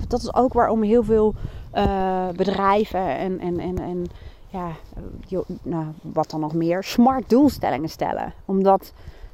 Dat 0.08 0.20
is 0.20 0.34
ook 0.34 0.52
waarom 0.52 0.82
heel 0.82 1.04
veel 1.04 1.34
uh, 1.74 2.28
bedrijven 2.28 3.16
en, 3.16 3.38
en, 3.38 3.58
en, 3.58 3.78
en 3.78 4.06
ja, 4.48 4.70
nou, 5.62 5.86
wat 6.02 6.30
dan 6.30 6.40
nog 6.40 6.54
meer, 6.54 6.84
smart 6.84 7.28
doelstellingen 7.28 7.88
stellen. 7.88 8.32
Omdat 8.44 8.92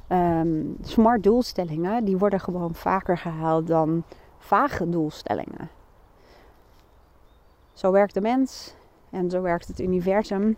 um, 0.09 0.77
smart 0.81 1.23
doelstellingen, 1.23 2.05
die 2.05 2.17
worden 2.17 2.39
gewoon 2.39 2.75
vaker 2.75 3.17
gehaald 3.17 3.67
dan 3.67 4.03
vage 4.37 4.89
doelstellingen. 4.89 5.69
Zo 7.73 7.91
werkt 7.91 8.13
de 8.13 8.21
mens 8.21 8.73
en 9.09 9.29
zo 9.29 9.41
werkt 9.41 9.67
het 9.67 9.79
universum. 9.79 10.57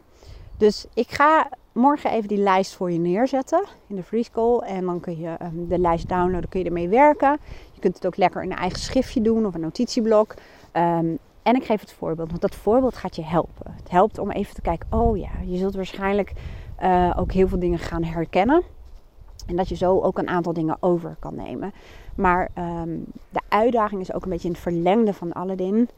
Dus 0.61 0.85
ik 0.93 1.11
ga 1.11 1.49
morgen 1.71 2.11
even 2.11 2.27
die 2.27 2.37
lijst 2.37 2.75
voor 2.75 2.91
je 2.91 2.99
neerzetten 2.99 3.63
in 3.87 3.95
de 3.95 4.03
free 4.03 4.23
school. 4.23 4.63
En 4.63 4.85
dan 4.85 4.99
kun 4.99 5.17
je 5.19 5.37
um, 5.41 5.67
de 5.67 5.79
lijst 5.79 6.09
downloaden, 6.09 6.49
kun 6.49 6.59
je 6.59 6.65
ermee 6.65 6.89
werken. 6.89 7.39
Je 7.71 7.79
kunt 7.79 7.95
het 7.95 8.05
ook 8.05 8.17
lekker 8.17 8.43
in 8.43 8.51
een 8.51 8.57
eigen 8.57 8.79
schriftje 8.79 9.21
doen 9.21 9.45
of 9.45 9.53
een 9.53 9.61
notitieblok. 9.61 10.33
Um, 10.73 11.17
en 11.43 11.55
ik 11.55 11.63
geef 11.63 11.79
het 11.79 11.93
voorbeeld, 11.93 12.29
want 12.29 12.41
dat 12.41 12.55
voorbeeld 12.55 12.95
gaat 12.95 13.15
je 13.15 13.23
helpen. 13.23 13.73
Het 13.75 13.89
helpt 13.89 14.17
om 14.17 14.31
even 14.31 14.55
te 14.55 14.61
kijken, 14.61 14.87
oh 14.91 15.17
ja, 15.17 15.29
je 15.45 15.57
zult 15.57 15.75
waarschijnlijk 15.75 16.33
uh, 16.83 17.13
ook 17.17 17.31
heel 17.31 17.47
veel 17.47 17.59
dingen 17.59 17.79
gaan 17.79 18.03
herkennen. 18.03 18.63
En 19.47 19.55
dat 19.55 19.69
je 19.69 19.75
zo 19.75 19.99
ook 19.99 20.17
een 20.17 20.29
aantal 20.29 20.53
dingen 20.53 20.77
over 20.79 21.15
kan 21.19 21.35
nemen. 21.35 21.73
Maar 22.15 22.49
um, 22.57 23.05
de 23.29 23.41
uitdaging 23.49 24.01
is 24.01 24.13
ook 24.13 24.23
een 24.23 24.29
beetje 24.29 24.47
in 24.47 24.53
het 24.53 24.63
verlengde 24.63 25.13
van 25.13 25.33
Aladdin. 25.33 25.89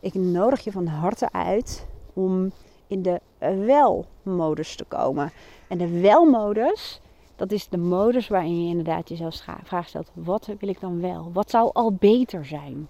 Ik 0.00 0.14
nodig 0.14 0.64
je 0.64 0.72
van 0.72 0.86
harte 0.86 1.32
uit 1.32 1.86
om 2.12 2.52
in 2.88 3.02
de 3.02 3.20
wel-modus 3.66 4.76
te 4.76 4.84
komen. 4.84 5.32
En 5.68 5.78
de 5.78 6.00
wel-modus, 6.00 7.00
dat 7.36 7.52
is 7.52 7.68
de 7.68 7.78
modus 7.78 8.28
waarin 8.28 8.62
je 8.62 8.68
inderdaad 8.68 9.08
jezelf 9.08 9.44
vraag 9.62 9.88
stelt: 9.88 10.10
wat 10.14 10.46
wil 10.46 10.68
ik 10.68 10.80
dan 10.80 11.00
wel? 11.00 11.30
Wat 11.32 11.50
zou 11.50 11.70
al 11.72 11.92
beter 11.92 12.44
zijn? 12.44 12.88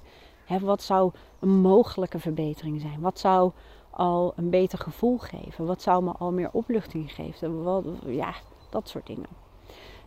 wat 0.61 0.83
zou 0.83 1.13
een 1.41 1.61
mogelijke 1.61 2.19
verbetering 2.19 2.81
zijn? 2.81 3.01
Wat 3.01 3.19
zou 3.19 3.51
al 3.91 4.33
een 4.37 4.51
beter 4.51 4.79
gevoel 4.79 5.19
geven? 5.19 5.67
Wat 5.67 5.83
zou 5.83 6.05
me 6.05 6.13
al 6.13 6.33
meer 6.33 6.51
opluchting 6.53 7.13
geven? 7.13 7.67
Ja, 8.07 8.35
dat 8.71 8.89
soort 8.89 9.07
dingen. 9.07 9.27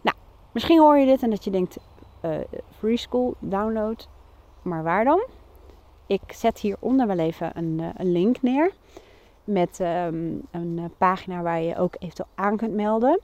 Nou, 0.01 0.15
misschien 0.51 0.79
hoor 0.79 0.97
je 0.97 1.05
dit 1.05 1.23
en 1.23 1.29
dat 1.29 1.43
je 1.43 1.51
denkt: 1.51 1.77
uh, 2.25 2.35
free 2.77 2.97
school, 2.97 3.35
download. 3.39 4.07
Maar 4.61 4.83
waar 4.83 5.03
dan? 5.03 5.23
Ik 6.07 6.21
zet 6.27 6.59
hieronder 6.59 7.07
wel 7.07 7.17
even 7.17 7.57
een, 7.57 7.79
eh, 7.79 7.87
een 7.97 8.11
link 8.11 8.41
neer. 8.41 8.73
Met 9.43 9.79
um, 9.79 10.41
een 10.51 10.77
eh, 10.77 10.83
pagina 10.97 11.41
waar 11.41 11.61
je 11.61 11.77
ook 11.77 11.95
eventueel 11.99 12.29
aan 12.35 12.57
kunt 12.57 12.73
melden. 12.73 13.19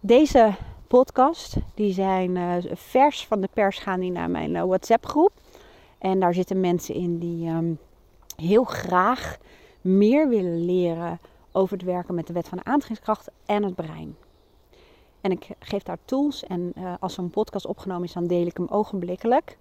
Deze 0.00 0.54
podcast, 0.86 1.56
die 1.74 1.92
zijn 1.92 2.36
uh, 2.36 2.54
vers 2.72 3.26
van 3.26 3.40
de 3.40 3.48
pers 3.52 3.78
gaan 3.78 4.00
die 4.00 4.10
naar 4.10 4.30
mijn 4.30 4.66
WhatsApp 4.66 5.06
groep. 5.06 5.32
En 5.98 6.20
daar 6.20 6.34
zitten 6.34 6.60
mensen 6.60 6.94
in 6.94 7.18
die 7.18 7.48
um, 7.48 7.78
heel 8.36 8.64
graag 8.64 9.38
meer 9.80 10.28
willen 10.28 10.64
leren 10.64 11.18
over 11.52 11.76
het 11.76 11.86
werken 11.86 12.14
met 12.14 12.26
de 12.26 12.32
wet 12.32 12.48
van 12.48 12.58
de 12.58 12.64
aantrekkingskracht 12.64 13.28
en 13.46 13.62
het 13.62 13.74
brein. 13.74 14.16
En 15.20 15.30
ik 15.30 15.48
geef 15.58 15.82
daar 15.82 15.98
tools 16.04 16.44
en 16.44 16.72
als 17.00 17.14
zo'n 17.14 17.30
podcast 17.30 17.66
opgenomen 17.66 18.04
is, 18.04 18.12
dan 18.12 18.26
deel 18.26 18.46
ik 18.46 18.56
hem 18.56 18.66
ogenblikkelijk. 18.70 19.58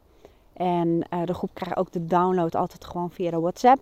En 0.54 1.00
de 1.26 1.34
groep 1.34 1.50
krijgt 1.54 1.78
ook 1.78 1.92
de 1.92 2.06
download 2.06 2.56
altijd 2.56 2.86
gewoon 2.86 3.12
via 3.12 3.32
de 3.32 3.40
WhatsApp. 3.40 3.82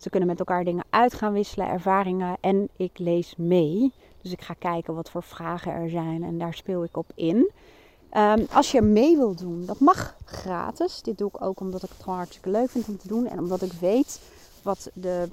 Ze 0.00 0.10
kunnen 0.10 0.28
met 0.28 0.38
elkaar 0.38 0.64
dingen 0.64 0.84
uit 0.90 1.14
gaan 1.14 1.32
wisselen, 1.32 1.68
ervaringen. 1.68 2.36
En 2.40 2.68
ik 2.76 2.98
lees 2.98 3.34
mee. 3.36 3.92
Dus 4.22 4.32
ik 4.32 4.40
ga 4.40 4.54
kijken 4.58 4.94
wat 4.94 5.10
voor 5.10 5.22
vragen 5.22 5.72
er 5.72 5.90
zijn 5.90 6.22
en 6.22 6.38
daar 6.38 6.54
speel 6.54 6.84
ik 6.84 6.96
op 6.96 7.06
in. 7.14 7.50
Um, 8.16 8.46
als 8.52 8.70
je 8.70 8.80
mee 8.80 9.16
wilt 9.16 9.38
doen, 9.38 9.66
dat 9.66 9.80
mag 9.80 10.16
gratis. 10.24 11.02
Dit 11.02 11.18
doe 11.18 11.28
ik 11.28 11.42
ook 11.42 11.60
omdat 11.60 11.82
ik 11.82 11.88
het 11.88 12.02
gewoon 12.02 12.18
hartstikke 12.18 12.50
leuk 12.50 12.70
vind 12.70 12.88
om 12.88 12.98
te 12.98 13.08
doen. 13.08 13.26
En 13.26 13.38
omdat 13.38 13.62
ik 13.62 13.72
weet 13.72 14.20
wat 14.62 14.90
de, 14.94 15.28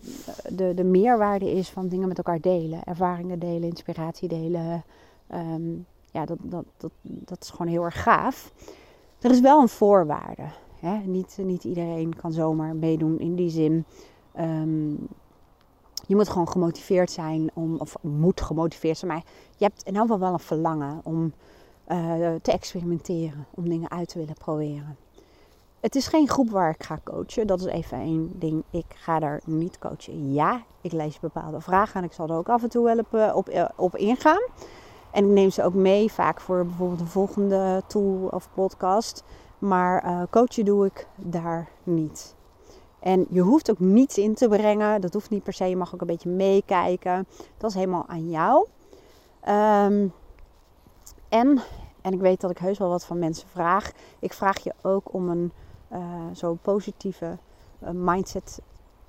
de, 0.49 0.73
de 0.73 0.83
meerwaarde 0.83 1.51
is 1.51 1.69
van 1.69 1.87
dingen 1.87 2.07
met 2.07 2.17
elkaar 2.17 2.41
delen. 2.41 2.83
Ervaringen 2.83 3.39
delen, 3.39 3.69
inspiratie 3.69 4.27
delen. 4.27 4.83
Um, 5.33 5.85
ja, 6.11 6.25
dat, 6.25 6.37
dat, 6.41 6.65
dat, 6.77 6.91
dat 7.01 7.37
is 7.41 7.49
gewoon 7.49 7.67
heel 7.67 7.83
erg 7.83 8.03
gaaf. 8.03 8.51
Er 9.19 9.31
is 9.31 9.39
wel 9.39 9.61
een 9.61 9.69
voorwaarde. 9.69 10.45
Hè? 10.79 10.97
Niet, 10.97 11.37
niet 11.41 11.63
iedereen 11.63 12.15
kan 12.15 12.31
zomaar 12.31 12.75
meedoen 12.75 13.19
in 13.19 13.35
die 13.35 13.49
zin. 13.49 13.85
Um, 14.39 15.07
je 16.07 16.15
moet 16.15 16.29
gewoon 16.29 16.49
gemotiveerd 16.49 17.11
zijn 17.11 17.49
om, 17.53 17.75
of 17.77 17.95
moet 18.01 18.41
gemotiveerd 18.41 18.97
zijn, 18.97 19.11
maar 19.11 19.23
je 19.57 19.65
hebt 19.65 19.83
in 19.83 19.95
elk 19.95 20.01
geval 20.01 20.19
wel 20.19 20.33
een 20.33 20.39
verlangen 20.39 20.99
om 21.03 21.33
uh, 21.87 22.35
te 22.41 22.51
experimenteren, 22.51 23.45
om 23.49 23.69
dingen 23.69 23.91
uit 23.91 24.09
te 24.09 24.19
willen 24.19 24.35
proberen. 24.37 24.97
Het 25.79 25.95
is 25.95 26.07
geen 26.07 26.29
groep 26.29 26.49
waar 26.49 26.69
ik 26.69 26.83
ga 26.83 26.99
coachen. 27.03 27.47
Dat 27.47 27.59
is 27.59 27.65
even 27.65 27.97
één 27.97 28.31
ding. 28.39 28.63
Ik 28.69 28.85
ga 28.87 29.19
daar 29.19 29.41
niet 29.45 29.79
coachen. 29.79 30.33
Ja, 30.33 30.63
ik 30.81 30.91
lees 30.91 31.19
bepaalde 31.19 31.61
vragen 31.61 31.99
en 31.99 32.05
ik 32.05 32.13
zal 32.13 32.27
er 32.29 32.35
ook 32.35 32.49
af 32.49 32.63
en 32.63 32.69
toe 32.69 32.83
wel 32.83 32.97
op, 33.33 33.49
eh, 33.49 33.59
eh, 33.61 33.69
op 33.75 33.95
ingaan. 33.95 34.41
En 35.11 35.25
ik 35.25 35.31
neem 35.31 35.49
ze 35.49 35.63
ook 35.63 35.73
mee, 35.73 36.11
vaak 36.11 36.41
voor 36.41 36.65
bijvoorbeeld 36.65 36.99
een 36.99 37.07
volgende 37.07 37.83
tool 37.87 38.27
of 38.27 38.49
podcast. 38.53 39.23
Maar 39.59 40.27
coachen 40.29 40.65
doe 40.65 40.85
ik 40.85 41.07
daar 41.15 41.69
niet. 41.83 42.35
En 42.99 43.25
je 43.29 43.41
hoeft 43.41 43.71
ook 43.71 43.79
niets 43.79 44.17
in 44.17 44.33
te 44.33 44.47
brengen. 44.47 45.01
Dat 45.01 45.13
hoeft 45.13 45.29
niet 45.29 45.43
per 45.43 45.53
se. 45.53 45.65
Je 45.65 45.75
mag 45.75 45.93
ook 45.93 46.01
een 46.01 46.07
beetje 46.07 46.29
meekijken. 46.29 47.27
Dat 47.57 47.69
is 47.69 47.75
helemaal 47.75 48.05
aan 48.07 48.29
jou. 48.29 48.67
Um, 49.49 50.13
en, 51.29 51.61
en 52.01 52.13
ik 52.13 52.19
weet 52.19 52.41
dat 52.41 52.51
ik 52.51 52.57
heus 52.57 52.77
wel 52.77 52.89
wat 52.89 53.05
van 53.05 53.19
mensen 53.19 53.47
vraag. 53.49 53.91
Ik 54.19 54.33
vraag 54.33 54.63
je 54.63 54.73
ook 54.81 55.13
om 55.13 55.29
een 55.29 55.51
uh, 55.93 55.99
zo 56.33 56.57
positieve 56.61 57.37
uh, 57.83 57.89
mindset 57.93 58.61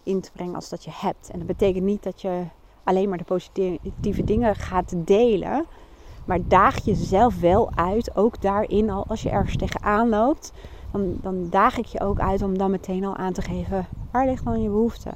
in 0.02 0.20
te 0.20 0.32
brengen 0.32 0.54
als 0.54 0.68
dat 0.68 0.84
je 0.84 0.90
hebt. 0.94 1.30
En 1.30 1.38
dat 1.38 1.46
betekent 1.46 1.84
niet 1.84 2.02
dat 2.02 2.20
je 2.20 2.44
alleen 2.84 3.08
maar 3.08 3.18
de 3.18 3.24
positieve 3.24 4.24
dingen 4.24 4.54
gaat 4.54 4.94
delen. 4.96 5.66
Maar 6.24 6.48
daag 6.48 6.84
jezelf 6.84 7.40
wel 7.40 7.70
uit, 7.74 8.16
ook 8.16 8.42
daarin 8.42 8.90
al 8.90 9.04
als 9.06 9.22
je 9.22 9.30
ergens 9.30 9.56
tegenaan 9.56 10.08
loopt. 10.08 10.52
Dan, 10.92 11.18
dan 11.22 11.46
daag 11.50 11.78
ik 11.78 11.86
je 11.86 12.00
ook 12.00 12.20
uit 12.20 12.42
om 12.42 12.58
dan 12.58 12.70
meteen 12.70 13.04
al 13.04 13.16
aan 13.16 13.32
te 13.32 13.42
geven, 13.42 13.86
waar 14.10 14.26
ligt 14.26 14.44
dan 14.44 14.62
je 14.62 14.68
behoefte? 14.68 15.10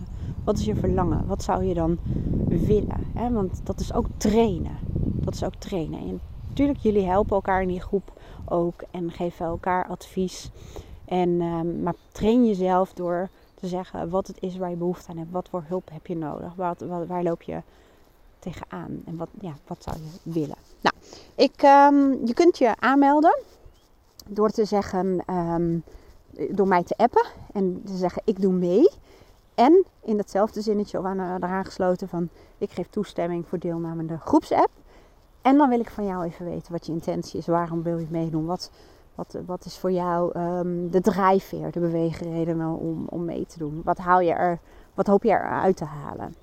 Wat 0.44 0.58
is 0.58 0.64
je 0.64 0.74
verlangen? 0.74 1.26
Wat 1.26 1.42
zou 1.42 1.64
je 1.64 1.74
dan 1.74 1.98
willen? 2.46 3.32
Want 3.32 3.60
dat 3.64 3.80
is 3.80 3.92
ook 3.92 4.06
trainen. 4.16 4.76
Dat 5.24 5.34
is 5.34 5.44
ook 5.44 5.54
trainen. 5.54 6.00
En 6.00 6.20
natuurlijk, 6.48 6.78
jullie 6.78 7.06
helpen 7.06 7.34
elkaar 7.34 7.62
in 7.62 7.68
die 7.68 7.80
groep 7.80 8.12
ook 8.44 8.82
en 8.90 9.10
geven 9.10 9.46
elkaar 9.46 9.86
advies. 9.86 10.50
En, 11.04 11.28
um, 11.40 11.82
maar 11.82 11.94
train 12.12 12.46
jezelf 12.46 12.92
door 12.92 13.28
te 13.54 13.66
zeggen 13.66 14.10
wat 14.10 14.26
het 14.26 14.36
is 14.40 14.56
waar 14.56 14.70
je 14.70 14.76
behoefte 14.76 15.10
aan 15.10 15.16
hebt. 15.16 15.30
Wat 15.30 15.48
voor 15.48 15.64
hulp 15.66 15.90
heb 15.92 16.06
je 16.06 16.16
nodig? 16.16 16.54
Waar 17.06 17.22
loop 17.22 17.42
je 17.42 17.62
tegenaan? 18.38 19.02
En 19.06 19.16
wat, 19.16 19.28
ja, 19.40 19.52
wat 19.66 19.82
zou 19.82 19.96
je 19.96 20.30
willen? 20.32 20.56
Nou, 20.80 20.94
ik, 21.34 21.62
um, 21.62 22.26
je 22.26 22.34
kunt 22.34 22.58
je 22.58 22.74
aanmelden 22.78 23.38
door 24.28 24.50
te 24.50 24.64
zeggen, 24.64 25.24
um, 25.34 25.82
door 26.50 26.68
mij 26.68 26.82
te 26.82 26.96
appen 26.96 27.26
en 27.52 27.82
te 27.84 27.96
zeggen 27.96 28.22
ik 28.24 28.40
doe 28.40 28.52
mee. 28.52 28.90
En 29.54 29.84
in 30.00 30.16
datzelfde 30.16 30.60
zinnetje 30.60 30.98
of 30.98 31.04
aan, 31.04 31.20
eraan 31.20 31.64
gesloten 31.64 32.08
van 32.08 32.28
ik 32.58 32.70
geef 32.70 32.88
toestemming 32.90 33.46
voor 33.48 33.58
deelname 33.58 34.06
de 34.06 34.18
groepsapp. 34.18 34.70
En 35.42 35.56
dan 35.56 35.68
wil 35.68 35.80
ik 35.80 35.90
van 35.90 36.06
jou 36.06 36.24
even 36.24 36.44
weten 36.44 36.72
wat 36.72 36.86
je 36.86 36.92
intentie 36.92 37.38
is. 37.38 37.46
Waarom 37.46 37.82
wil 37.82 37.98
je 37.98 38.06
meedoen? 38.10 38.46
Wat, 38.46 38.70
wat, 39.14 39.36
wat 39.46 39.64
is 39.64 39.78
voor 39.78 39.92
jou 39.92 40.38
um, 40.38 40.90
de 40.90 41.00
drijfveer, 41.00 41.70
de 41.70 41.80
beweegredenen 41.80 42.68
om, 42.68 43.06
om 43.08 43.24
mee 43.24 43.46
te 43.46 43.58
doen? 43.58 43.80
Wat, 43.84 43.98
haal 43.98 44.20
je 44.20 44.32
er, 44.32 44.58
wat 44.94 45.06
hoop 45.06 45.22
je 45.22 45.30
eruit 45.30 45.76
te 45.76 45.84
halen? 45.84 46.34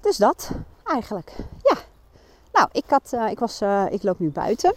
Dus 0.00 0.16
dat 0.16 0.50
eigenlijk. 0.84 1.36
Ja. 1.62 1.76
Nou, 2.52 2.68
ik, 2.72 2.84
had, 2.88 3.12
uh, 3.14 3.30
ik, 3.30 3.38
was, 3.38 3.62
uh, 3.62 3.84
ik 3.90 4.02
loop 4.02 4.18
nu 4.18 4.30
buiten. 4.30 4.74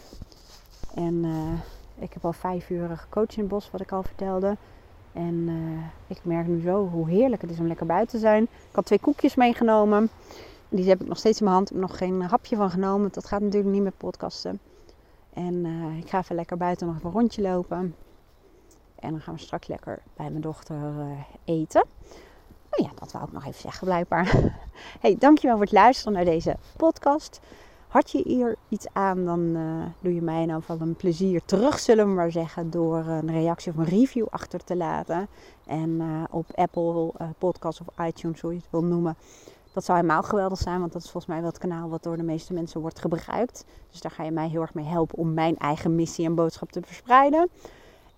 En 0.96 1.24
uh, 1.24 1.60
ik 2.00 2.14
heb 2.14 2.26
al 2.26 2.34
vijf 2.34 2.70
uur 2.70 2.98
gecoacht 2.98 3.34
in 3.34 3.40
het 3.40 3.48
bos, 3.48 3.72
wat 3.72 3.82
ik 3.82 3.92
al 3.92 4.04
vertelde. 4.04 4.58
En 5.14 5.50
ik 6.08 6.20
merk 6.24 6.48
nu 6.48 6.62
zo 6.62 6.88
hoe 6.88 7.10
heerlijk 7.10 7.42
het 7.42 7.52
is 7.52 7.60
om 7.60 7.68
lekker 7.68 7.86
buiten 7.86 8.10
te 8.10 8.20
zijn. 8.20 8.44
Ik 8.44 8.76
had 8.76 8.86
twee 8.86 9.00
koekjes 9.00 9.36
meegenomen. 9.36 10.10
Die 10.70 10.90
heb 10.90 11.02
ik 11.02 11.08
nog 11.08 11.18
steeds 11.18 11.40
in 11.40 11.44
mijn 11.44 11.56
hand. 11.56 11.70
Ik 11.70 11.76
heb 11.76 11.88
nog 11.88 11.98
geen 11.98 12.22
hapje 12.22 12.56
van 12.56 12.70
genomen. 12.70 13.10
Dat 13.12 13.26
gaat 13.26 13.42
natuurlijk 13.42 13.74
niet 13.74 13.84
met 13.84 13.98
podcasten. 13.98 14.60
En 15.34 15.54
uh, 15.66 15.98
ik 15.98 16.10
ga 16.10 16.20
even 16.20 16.36
lekker 16.36 16.58
buiten 16.58 16.88
nog 16.88 16.96
even 16.96 17.08
een 17.08 17.14
rondje 17.14 17.42
lopen. 17.42 17.96
En 18.96 19.12
dan 19.12 19.22
gaan 19.22 19.34
we 19.34 19.40
straks 19.40 19.68
lekker 19.68 20.02
bij 20.16 20.30
mijn 20.30 20.42
dochter 20.42 20.78
eten. 21.46 21.86
Oh 22.72 22.86
ja, 22.86 22.92
dat 23.00 23.12
wou 23.12 23.26
ik 23.26 23.32
nog 23.32 23.46
even 23.46 23.62
zeggen 23.62 23.88
blijkbaar. 23.88 24.34
Hey, 25.00 25.16
dankjewel 25.20 25.56
voor 25.56 25.66
het 25.66 25.74
luisteren 25.74 26.14
naar 26.14 26.26
deze 26.26 26.58
podcast. 26.78 27.40
Had 27.92 28.12
je 28.12 28.22
hier 28.26 28.56
iets 28.70 28.86
aan, 28.94 29.26
dan 29.26 29.40
uh, 29.40 29.86
doe 30.00 30.14
je 30.14 30.22
mij 30.22 30.46
nou 30.46 30.62
van 30.64 30.82
een 30.82 30.96
plezier 30.96 31.42
terug, 31.46 31.80
zullen 31.80 32.08
we 32.08 32.14
maar 32.14 32.32
zeggen, 32.32 32.70
door 32.70 32.98
een 32.98 33.32
reactie 33.32 33.72
of 33.72 33.78
een 33.78 34.00
review 34.00 34.26
achter 34.30 34.64
te 34.64 34.76
laten. 34.76 35.28
En 35.66 35.90
uh, 35.90 36.24
op 36.30 36.46
Apple 36.56 37.14
uh, 37.22 37.28
Podcasts 37.38 37.82
of 37.82 38.06
iTunes, 38.06 38.42
hoe 38.42 38.52
je 38.52 38.58
het 38.58 38.68
wil 38.70 38.84
noemen. 38.84 39.16
Dat 39.74 39.86
zou 39.86 39.98
helemaal 39.98 40.24
geweldig 40.24 40.58
zijn, 40.58 40.80
want 40.80 40.94
dat 40.94 41.04
is 41.04 41.12
volgens 41.12 41.32
mij 41.32 41.42
wel 41.42 41.50
het 41.50 41.60
kanaal 41.60 41.90
wat 41.90 42.04
door 42.04 42.18
de 42.18 42.24
meeste 42.24 42.54
mensen 42.54 42.82
wordt 42.82 43.00
gebruikt. 43.00 43.66
Dus 43.90 44.02
daar 44.02 44.12
ga 44.12 44.24
je 44.24 44.32
mij 44.32 44.48
heel 44.48 44.62
erg 44.62 44.74
mee 44.74 44.86
helpen 44.86 45.18
om 45.18 45.34
mijn 45.34 45.58
eigen 45.58 45.96
missie 45.96 46.26
en 46.26 46.36
boodschap 46.36 46.72
te 46.72 46.82
verspreiden. 46.82 47.50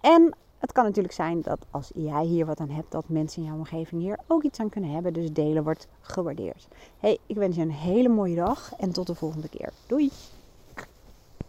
En 0.02 0.36
het 0.64 0.72
kan 0.72 0.84
natuurlijk 0.84 1.14
zijn 1.14 1.42
dat 1.42 1.60
als 1.72 1.92
jij 1.96 2.26
hier 2.26 2.46
wat 2.46 2.60
aan 2.60 2.70
hebt, 2.70 2.92
dat 2.92 3.04
mensen 3.08 3.42
in 3.42 3.48
jouw 3.48 3.58
omgeving 3.58 4.02
hier 4.02 4.20
ook 4.28 4.44
iets 4.44 4.60
aan 4.60 4.70
kunnen 4.70 4.90
hebben. 4.90 5.14
Dus 5.14 5.32
delen 5.32 5.64
wordt 5.64 5.88
gewaardeerd. 6.02 6.68
Hey, 7.00 7.18
ik 7.26 7.36
wens 7.36 7.56
je 7.56 7.62
een 7.62 7.72
hele 7.72 8.10
mooie 8.10 8.36
dag 8.36 8.74
en 8.78 8.92
tot 8.92 9.08
de 9.08 9.16
volgende 9.16 9.50
keer. 9.50 9.70
Doei! 9.88 10.12